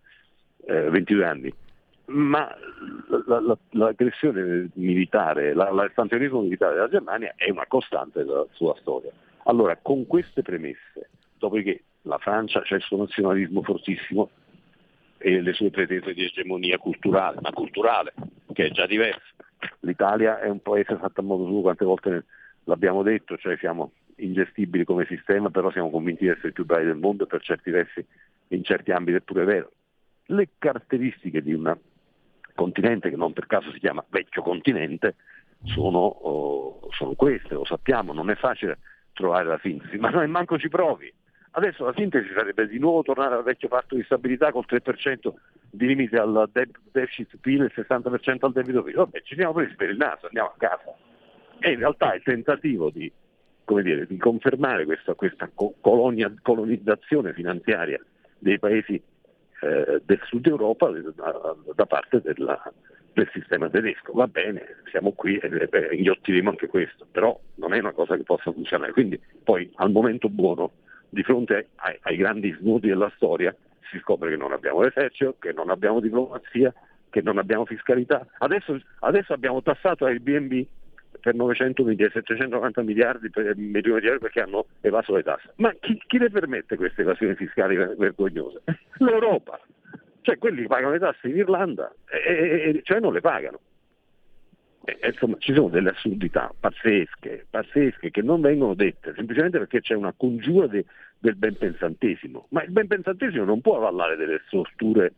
[0.66, 1.54] eh, 22 anni,
[2.06, 2.56] ma
[3.26, 9.12] la, la, l'aggressione militare, l'espansionismo militare della Germania è una costante della sua storia.
[9.44, 14.30] Allora, con queste premesse, dopodiché la Francia c'è il suo nazionalismo fortissimo,
[15.18, 18.14] e le sue pretese di egemonia culturale, ma culturale,
[18.54, 19.22] che è già diversa.
[19.82, 22.26] L'Italia è un paese fatto a modo suo, quante volte
[22.66, 26.86] l'abbiamo detto, cioè siamo ingestibili come sistema, però siamo convinti di essere i più bravi
[26.86, 28.06] del mondo e per certi versi
[28.50, 29.72] in certi ambiti è pure vero.
[30.26, 31.76] Le caratteristiche di un
[32.54, 35.16] continente che non per caso si chiama vecchio continente
[35.64, 38.80] sono, oh, sono queste, lo sappiamo, non è facile
[39.14, 41.12] trovare la sintesi, ma non manco ci provi.
[41.58, 45.34] Adesso la sintesi sarebbe di nuovo tornare al vecchio patto di stabilità col 3%
[45.72, 46.48] di limite al
[46.92, 48.94] deficit PIL e il 60% al debito PIL.
[48.94, 50.96] Vabbè, ci siamo presi per il naso, andiamo a casa.
[51.58, 53.12] E in realtà il tentativo di,
[53.66, 55.50] dire, di confermare questa, questa
[55.82, 58.00] colonia, colonizzazione finanziaria
[58.38, 59.02] dei paesi
[59.62, 62.72] eh, del sud Europa da, da parte della,
[63.14, 64.14] del sistema tedesco.
[64.14, 68.22] Va bene, siamo qui e eh, inghiottiremo anche questo, però non è una cosa che
[68.22, 68.92] possa funzionare.
[68.92, 73.56] Quindi poi al momento buono di fronte ai, ai grandi snodi della storia
[73.90, 76.74] si scopre che non abbiamo l'esercito, che non abbiamo diplomazia,
[77.10, 78.26] che non abbiamo fiscalità.
[78.40, 80.66] Adesso, adesso abbiamo tassato Airbnb
[81.20, 85.54] per 900 miliardi, 790 miliardi per, milioni di euro perché hanno evaso le tasse.
[85.56, 88.62] Ma chi, chi le permette queste evasioni fiscali vergognose?
[88.98, 89.60] L'Europa.
[90.22, 93.60] Cioè quelli pagano le tasse in Irlanda, e, e, e, cioè non le pagano.
[94.90, 99.96] E, insomma, ci sono delle assurdità pazzesche, pazzesche che non vengono dette semplicemente perché c'è
[99.96, 100.86] una congiura de,
[101.20, 102.48] del benpensantesimo.
[102.52, 105.14] Ma il benpensantesimo non può avallare delle storture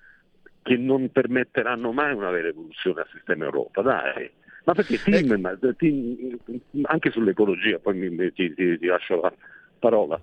[0.63, 3.83] che non permetteranno mai una vera evoluzione al sistema Europa.
[3.83, 4.31] Dai.
[4.63, 5.59] Ma perché Timmermans,
[6.83, 9.31] anche sull'ecologia, poi mi, ti, ti, ti lascio la
[9.77, 10.19] parola,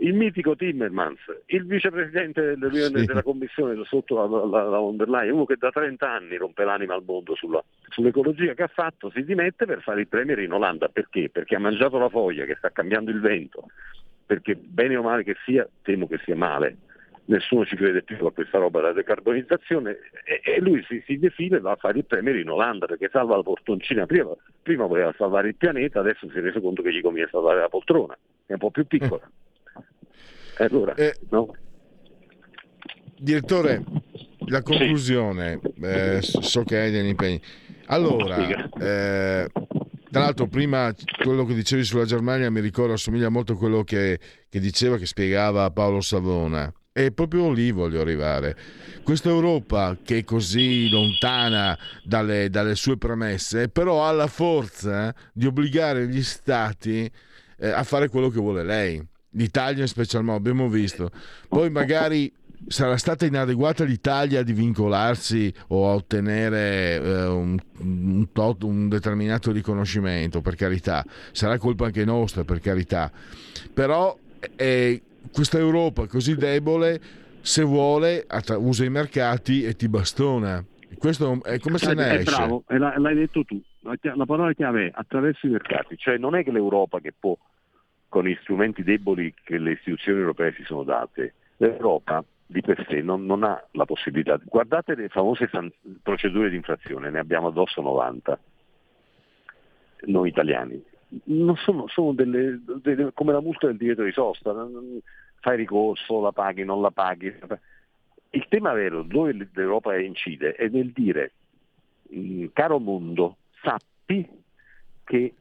[0.00, 3.04] il mitico Timmermans, il vicepresidente sì.
[3.04, 6.64] della commissione sotto la, la, la von der Leyen, uno che da 30 anni rompe
[6.64, 10.52] l'anima al mondo sulla, sull'ecologia che ha fatto, si dimette per fare il premier in
[10.52, 10.88] Olanda.
[10.88, 11.30] Perché?
[11.30, 13.66] Perché ha mangiato la foglia che sta cambiando il vento,
[14.24, 16.76] perché bene o male che sia, temo che sia male,
[17.24, 21.56] nessuno ci crede più a questa roba della decarbonizzazione e, e lui si, si, defile
[21.56, 24.30] e va a fare il premier in Olanda perché salva la portoncina prima,
[24.62, 27.68] prima voleva salvare il pianeta adesso si è reso conto che gli conviene salvare la
[27.68, 29.47] poltrona è un po' più piccola e
[30.64, 31.54] allora eh, no?
[33.16, 33.84] direttore
[34.46, 35.82] la conclusione sì.
[35.82, 37.40] eh, so che hai degli impegni
[37.86, 39.48] allora eh,
[40.10, 44.18] tra l'altro prima quello che dicevi sulla Germania mi ricorda, assomiglia molto a quello che,
[44.48, 46.72] che diceva, che spiegava Paolo Savona.
[46.92, 48.56] E proprio lì voglio arrivare.
[49.04, 55.46] Questa Europa che è così lontana dalle, dalle sue premesse, però ha la forza di
[55.46, 57.08] obbligare gli stati
[57.58, 59.06] eh, a fare quello che vuole lei.
[59.32, 61.10] L'Italia in special modo, abbiamo visto.
[61.48, 62.32] Poi magari
[62.66, 69.52] sarà stata inadeguata l'Italia di vincolarsi o a ottenere eh, un, un, tot, un, determinato
[69.52, 73.10] riconoscimento, per carità, sarà colpa anche nostra, per carità,
[73.72, 74.16] però
[74.56, 75.02] eh,
[75.32, 77.00] questa Europa così debole,
[77.40, 78.26] se vuole,
[78.58, 80.64] usa i mercati e ti bastona.
[80.98, 82.34] Questo è come se ne è esce.
[82.34, 83.60] Bravo, l'hai detto tu.
[83.82, 87.36] La parola chiave è attraverso i mercati, cioè non è che l'Europa che può,
[88.08, 93.02] con gli strumenti deboli che le istituzioni europee si sono date, l'Europa di per sé
[93.02, 94.40] non, non, ha la possibilità.
[94.42, 95.70] Guardate le famose san-
[96.02, 98.38] procedure di infrazione, ne abbiamo addosso 90,
[100.06, 100.82] noi italiani.
[101.56, 104.54] Sono, sono delle, delle, come la multa del divieto di sosta,
[105.40, 107.34] fai ricorso, la paghi, non la paghi.
[108.30, 111.32] Il tema vero dove l'Europa incide è nel dire,
[112.14, 114.26] mm, caro mondo, sappi
[115.04, 115.34] che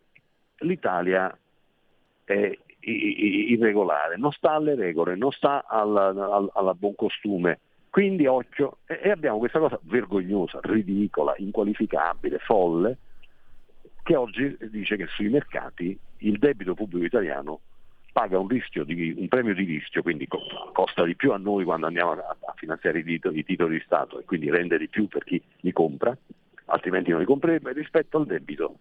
[0.60, 1.38] l'Italia
[2.34, 6.10] è irregolare, non sta alle regole, non sta alla,
[6.54, 7.60] alla buon costume.
[7.90, 12.98] Quindi occhio, e abbiamo questa cosa vergognosa, ridicola, inqualificabile, folle,
[14.04, 17.62] che oggi dice che sui mercati il debito pubblico italiano
[18.12, 22.12] paga un, di, un premio di rischio, quindi costa di più a noi quando andiamo
[22.12, 25.24] a, a finanziare i titoli, i titoli di Stato e quindi rende di più per
[25.24, 26.16] chi li compra,
[26.66, 28.78] altrimenti non li comprerebbe, rispetto al debito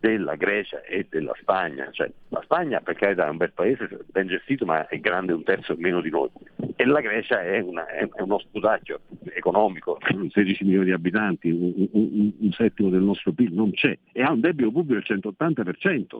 [0.00, 4.26] della Grecia e della Spagna, cioè la Spagna per carità è un bel paese ben
[4.26, 6.30] gestito ma è grande un terzo meno di noi.
[6.74, 9.00] E la Grecia è, una, è, uno sputacchio
[9.34, 9.98] economico,
[10.30, 13.96] 16 milioni di abitanti, un, un, un, settimo del nostro PIL non c'è.
[14.12, 16.18] E ha un debito pubblico del 180%.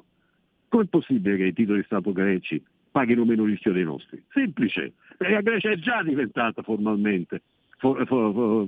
[0.69, 4.23] Com'è possibile che i titoli di Stato greci paghino meno rischio dei nostri?
[4.31, 7.43] Semplice, perché la Grecia è già diventata formalmente,
[7.81, 8.67] for, for, for,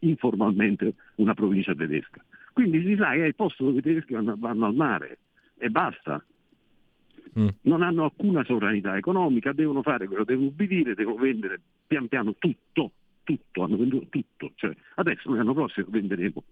[0.00, 2.22] informalmente una provincia tedesca.
[2.52, 5.18] Quindi che è il posto dove i tedeschi vanno, vanno al mare
[5.56, 6.22] e basta.
[7.38, 7.48] Mm.
[7.62, 12.92] Non hanno alcuna sovranità economica, devono fare quello, devono ubbidire, devono vendere pian piano tutto,
[13.24, 14.52] tutto, hanno venduto tutto.
[14.54, 16.44] Cioè, adesso l'anno prossimo venderemo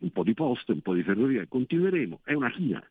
[0.00, 2.82] un po' di poste, un po' di ferrovia e continueremo, è una china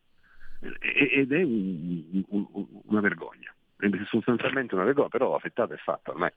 [0.60, 2.46] ed è un, un,
[2.86, 6.30] una vergogna, è sostanzialmente una vergogna, però la fettata è fatta ormai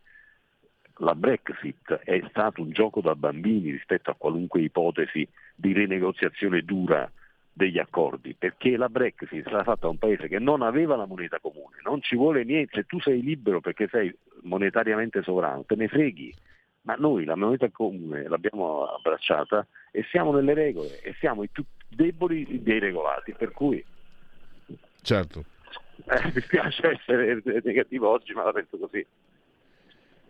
[1.02, 7.10] la Brexit è stato un gioco da bambini rispetto a qualunque ipotesi di rinegoziazione dura
[7.54, 11.40] degli accordi, perché la Brexit stata fatta da un paese che non aveva la moneta
[11.40, 15.88] comune, non ci vuole niente, se tu sei libero perché sei monetariamente sovrano, te ne
[15.88, 16.34] freghi,
[16.84, 21.64] ma noi la moneta comune l'abbiamo abbracciata e siamo nelle regole e siamo i più
[21.88, 23.84] deboli dei regolati, per cui...
[25.02, 25.46] Certo.
[26.06, 29.06] Eh, mi spiace essere negativo oggi, ma la penso così.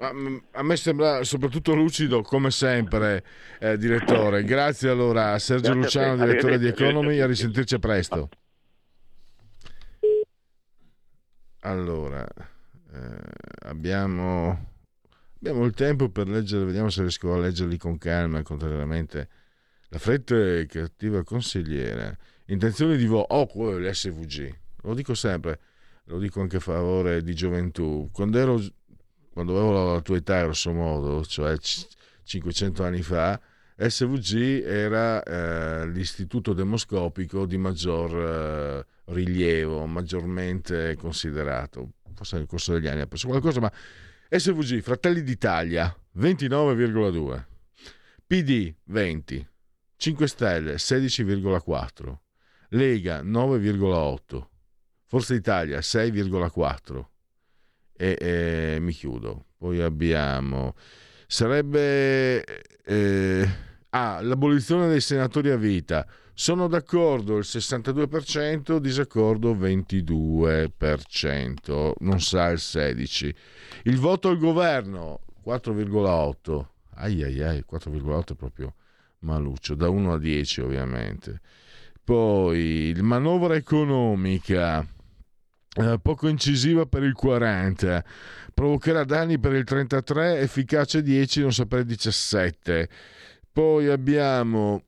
[0.02, 3.23] A me sembra soprattutto lucido come sempre,
[3.60, 4.44] eh, direttore.
[4.44, 8.30] Grazie allora a Sergio Grazie Luciano, a direttore di Economy, a risentirci presto.
[11.60, 14.72] Allora, eh, abbiamo,
[15.36, 19.30] abbiamo, il tempo per leggere, vediamo se riesco a leggerli con calma, contrariamente.
[19.90, 22.18] La fretta è cattiva consigliere.
[22.48, 24.52] Intenzioni di voto, oh, l'SVG.
[24.82, 25.60] Lo dico sempre,
[26.06, 28.10] lo dico anche a favore di gioventù.
[28.11, 28.60] Quando ero
[29.32, 31.58] quando avevo la tua età grosso modo, cioè
[32.24, 33.40] 500 anni fa,
[33.78, 41.94] SVG era eh, l'istituto demoscopico di maggior eh, rilievo, maggiormente considerato.
[42.14, 43.72] Forse nel corso degli anni ha preso qualcosa, ma
[44.30, 47.44] SVG, Fratelli d'Italia, 29,2,
[48.28, 49.49] PD 20,
[49.95, 52.16] 5 Stelle 16,4,
[52.70, 54.45] Lega 9,8,
[55.06, 57.06] Forza Italia 6,4,
[58.02, 59.45] e, e mi chiudo.
[59.57, 60.73] Poi abbiamo...
[61.28, 62.44] Sarebbe...
[62.84, 63.48] Eh,
[63.90, 66.07] ah, l'abolizione dei senatori a vita.
[66.34, 73.36] Sono d'accordo il 62%, disaccordo 22%, non sa il 16%.
[73.84, 76.65] Il voto al governo 4,8%.
[76.95, 78.73] Ai ai ai, 4,8 è proprio
[79.19, 81.40] maluccio, da 1 a 10 ovviamente.
[82.03, 84.84] Poi il manovra economica
[86.02, 88.03] poco incisiva per il 40,
[88.53, 92.89] provocherà danni per il 33, efficace 10, non saprei 17.
[93.52, 94.84] Poi abbiamo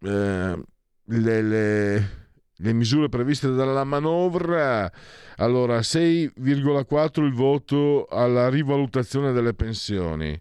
[0.00, 0.62] eh,
[1.04, 2.08] le, le,
[2.54, 4.90] le, misure previste dalla manovra.
[5.36, 10.40] Allora, 6,4 il voto alla rivalutazione delle pensioni.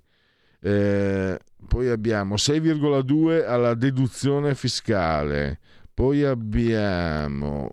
[0.62, 5.60] Eh, poi abbiamo 6,2 alla deduzione fiscale.
[5.94, 7.72] Poi abbiamo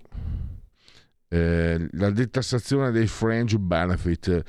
[1.33, 4.45] eh, la detassazione dei fringe benefit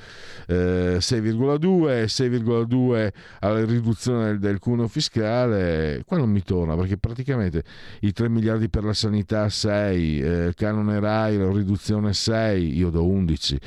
[0.48, 7.64] eh, 6,2 6,2 alla riduzione del, del cuneo fiscale qua non mi torna perché praticamente
[8.02, 13.08] i 3 miliardi per la sanità 6 eh, canone RAI la riduzione 6 io do
[13.08, 13.60] 11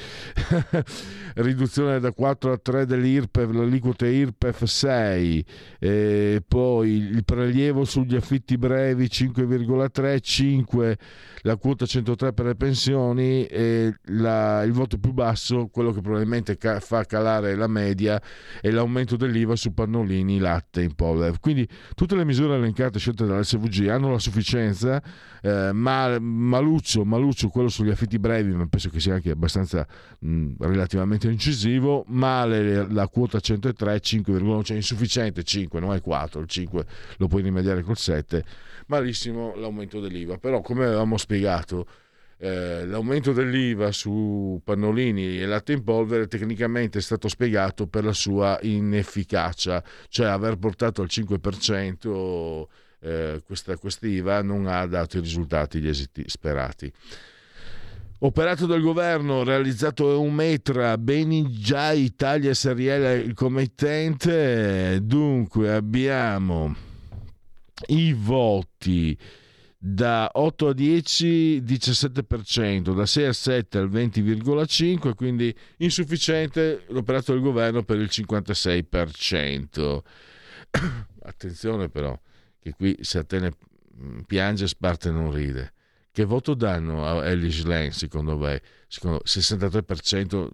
[1.36, 5.44] riduzione da 4 a 3 dell'IRPEF l'aliquota IRPEF 6
[5.78, 10.98] eh, poi il prelievo sugli affitti brevi 5,3 5
[11.42, 16.56] la quota 103 per le pensioni e la, il voto più basso, quello che probabilmente
[16.56, 18.20] ca- fa calare la media,
[18.60, 21.36] è l'aumento dell'IVA su pannolini, latte in polvere.
[21.40, 25.02] Quindi tutte le misure elencate scelte dall'SVG hanno la sufficienza,
[25.42, 29.86] eh, ma Maluccio, Maluccio, quello sugli affitti brevi, ma penso che sia anche abbastanza
[30.18, 36.48] mh, relativamente incisivo, male la quota 103, 5,1, cioè insufficiente 5, non è 4, il
[36.48, 36.86] 5
[37.18, 38.44] lo puoi rimediare col 7
[38.86, 40.38] malissimo l'aumento dell'IVA.
[40.38, 41.86] Però, come avevamo spiegato,
[42.38, 48.12] eh, l'aumento dell'IVA su pannolini e latte in polvere tecnicamente è stato spiegato per la
[48.12, 52.66] sua inefficacia, cioè aver portato al 5%
[53.00, 53.76] eh, questa,
[54.06, 56.92] IVA non ha dato i risultati, gli esiti sperati.
[58.20, 66.74] Operato dal governo, realizzato un metra, beni già Italia SRL il committente, dunque abbiamo
[67.88, 69.16] i voti
[69.88, 77.40] da 8 a 10 17%, da 6 a 7 al 20,5%, quindi insufficiente l'operato del
[77.40, 79.98] governo per il 56%.
[81.22, 82.20] Attenzione però,
[82.58, 83.52] che qui se Atene
[83.96, 85.72] mm, piange, Sparte non ride.
[86.10, 88.60] Che voto danno a Ellis Lane secondo me?
[88.88, 90.48] Secondo 63%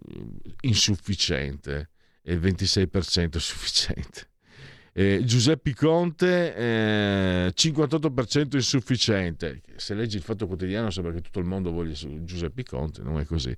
[0.61, 1.89] insufficiente
[2.21, 4.27] e il 26% sufficiente.
[4.95, 9.61] Eh, Giuseppe Conte, eh, 58% insufficiente.
[9.75, 13.25] Se leggi il Fatto Quotidiano sembra che tutto il mondo voglia Giuseppe Conte, non è
[13.25, 13.55] così.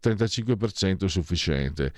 [0.00, 1.92] 35% sufficiente.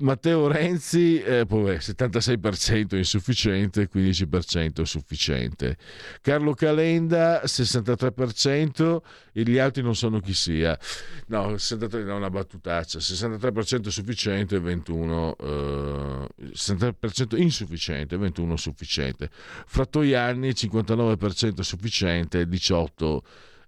[0.00, 5.76] Matteo Renzi, eh, poi, 76% insufficiente, 15% sufficiente.
[6.20, 9.02] Carlo Calenda, 63%,
[9.32, 10.78] e gli altri non sanno chi sia.
[11.26, 12.98] No, 63, no, una battutaccia.
[12.98, 19.28] 63% sufficiente, 21, eh, 63% insufficiente, 21 sufficiente.
[19.30, 23.22] Frattoianni, 59% sufficiente, 18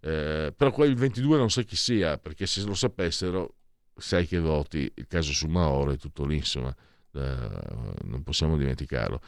[0.05, 3.55] eh, però qua il 22 non sa chi sia, perché se lo sapessero
[3.97, 6.74] sai che voti, il caso su Mauro è tutto lì, insomma,
[7.14, 7.36] eh,
[8.05, 9.20] non possiamo dimenticarlo.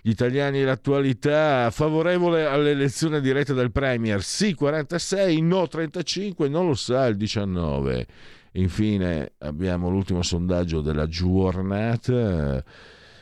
[0.00, 6.74] Gli italiani e l'attualità, favorevole all'elezione diretta del Premier, sì 46, no 35, non lo
[6.74, 8.06] sa il 19.
[8.52, 12.64] Infine abbiamo l'ultimo sondaggio della giornata.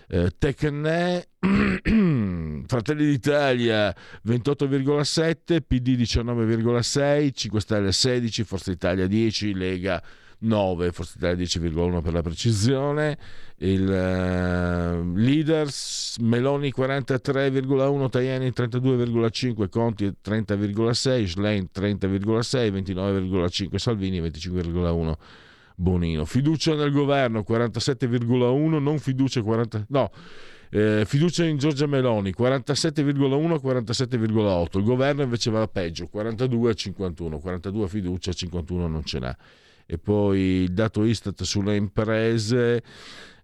[0.06, 1.28] Eh, Tecne,
[2.66, 3.92] Fratelli d'Italia
[4.26, 10.02] 28,7, PD 19,6, 5 Stelle 16, Forza Italia 10, Lega
[10.44, 13.18] 9, Forza Italia 10,1 per la precisione,
[13.58, 25.12] il uh, leaders Meloni 43,1, Tajani 32,5, Conti 30,6, Schlein 30,6, 29,5, Salvini 25,1.
[25.76, 30.10] Bonino, fiducia nel governo 47,1, non fiducia 40, no,
[30.70, 37.88] eh, fiducia in Giorgia Meloni 47,1 47,8 il governo invece va peggio 42 51 42
[37.88, 39.36] fiducia 51 non ce n'ha
[39.86, 42.82] e poi il dato Istat sulle imprese.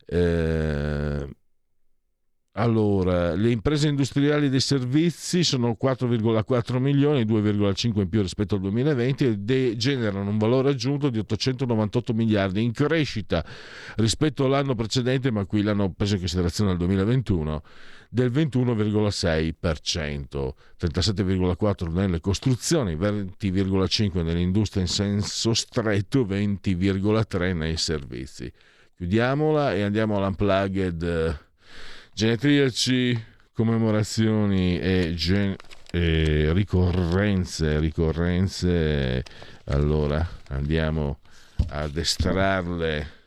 [0.07, 1.29] Eh,
[2.55, 9.45] allora, le imprese industriali dei servizi sono 4,4 milioni, 2,5 in più rispetto al 2020
[9.47, 13.45] e generano un valore aggiunto di 898 miliardi in crescita
[13.97, 17.63] rispetto all'anno precedente, ma qui l'hanno preso in considerazione al 2021
[18.13, 28.53] del 21,6%, 37,4% nelle costruzioni, 20,5% nell'industria in senso stretto, 20,3% nei servizi.
[28.97, 31.39] Chiudiamola e andiamo all'unplugged
[32.13, 35.55] genetriaci, commemorazioni e, gen-
[35.93, 39.23] e ricorrenze, ricorrenze.
[39.67, 41.21] Allora andiamo
[41.69, 43.19] ad estrarle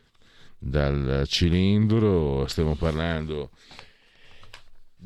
[0.58, 3.48] dal cilindro, stiamo parlando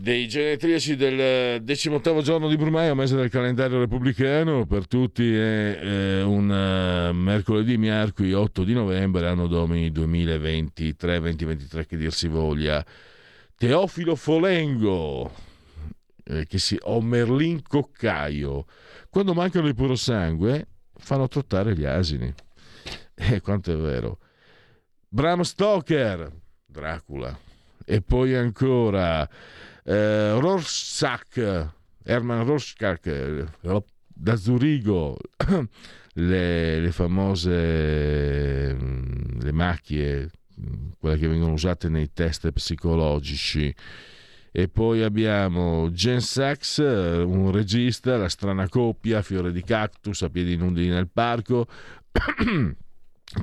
[0.01, 6.23] dei genetriaci del 18 giorno di Brumaio, mese del calendario repubblicano, per tutti è eh,
[6.23, 12.87] un uh, mercoledì miarqui 8 di novembre, anno domini 2023-2023 che dir si voglia.
[13.57, 15.33] Teofilo Folengo,
[16.23, 18.67] eh, che si, o Merlin Coccaio,
[19.11, 22.33] quando mancano il puro sangue fanno trottare gli asini.
[23.17, 24.21] E eh, quanto è vero.
[25.09, 26.31] Bram Stoker,
[26.65, 27.37] Dracula.
[27.85, 29.29] E poi ancora
[29.89, 31.71] eh, Rorschach,
[32.05, 33.47] Hermann Rorschach, eh,
[34.07, 35.17] da Zurigo,
[36.15, 40.31] le, le famose mm, le macchie,
[40.99, 43.75] quelle che vengono usate nei test psicologici.
[44.51, 50.57] E poi abbiamo Jen Sachs, un regista, La strana coppia, Fiore di cactus a piedi
[50.57, 51.67] nudi nel parco.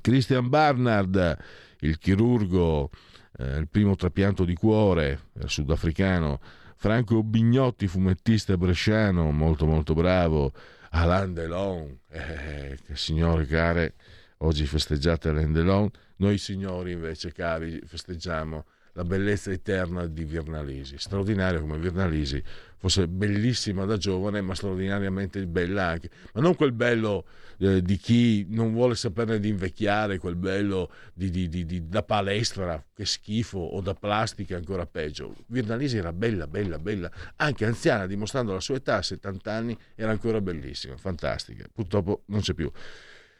[0.02, 1.38] Christian Barnard,
[1.80, 2.90] il chirurgo
[3.38, 6.40] eh, il primo trapianto di cuore eh, sudafricano,
[6.76, 10.52] Franco Bignotti, fumettista bresciano, molto molto bravo,
[10.92, 13.96] Alain Delon, eh, che signore care,
[14.38, 21.60] oggi festeggiate Alain Delon, noi signori invece cari festeggiamo la bellezza eterna di Virnalisi, straordinario
[21.60, 22.42] come Virnalisi
[22.86, 27.26] fosse bellissima da giovane ma straordinariamente bella anche, ma non quel bello
[27.58, 32.84] eh, di chi non vuole saperne di invecchiare, quel bello di, di, di, da palestra,
[32.94, 35.34] che schifo, o da plastica ancora peggio.
[35.48, 40.40] Virnalisi era bella, bella, bella, anche anziana, dimostrando la sua età, 70 anni, era ancora
[40.40, 41.66] bellissima, fantastica.
[41.74, 42.70] Purtroppo non c'è più.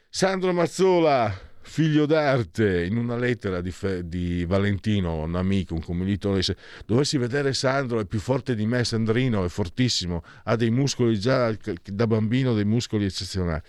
[0.08, 1.32] Sandro Mazzola,
[1.66, 3.74] figlio d'arte, in una lettera di,
[4.04, 6.56] di, Valentino, un amico, un commilitone, dice
[6.86, 11.54] dovessi vedere Sandro, è più forte di me, Sandrino è fortissimo, ha dei muscoli già
[11.84, 13.62] da bambino, dei muscoli eccezionali.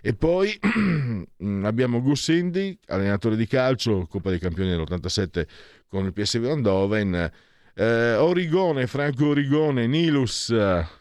[0.00, 0.58] E poi
[1.62, 5.46] abbiamo Gus Indy, allenatore di calcio, Coppa dei Campioni dell'87
[5.88, 7.30] con il PSV Andoven,
[7.74, 10.54] eh, Origone, Franco Origone, Nilus,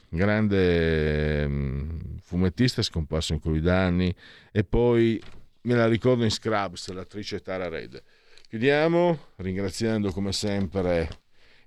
[0.10, 4.14] grande mm, fumettista scomparso in quei danni,
[4.52, 5.22] e poi
[5.66, 8.02] me la ricordo in Scrubs, l'attrice Tara Red.
[8.48, 11.10] Chiudiamo ringraziando come sempre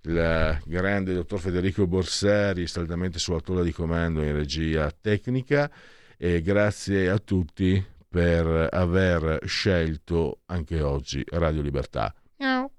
[0.03, 5.71] il grande dottor Federico Borsari, saldamente sulla tolla di comando in regia tecnica
[6.17, 12.15] e grazie a tutti per aver scelto anche oggi Radio Libertà.
[12.39, 12.71] Miau.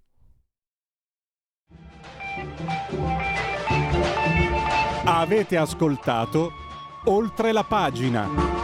[5.06, 6.52] Avete ascoltato
[7.06, 8.59] oltre la pagina.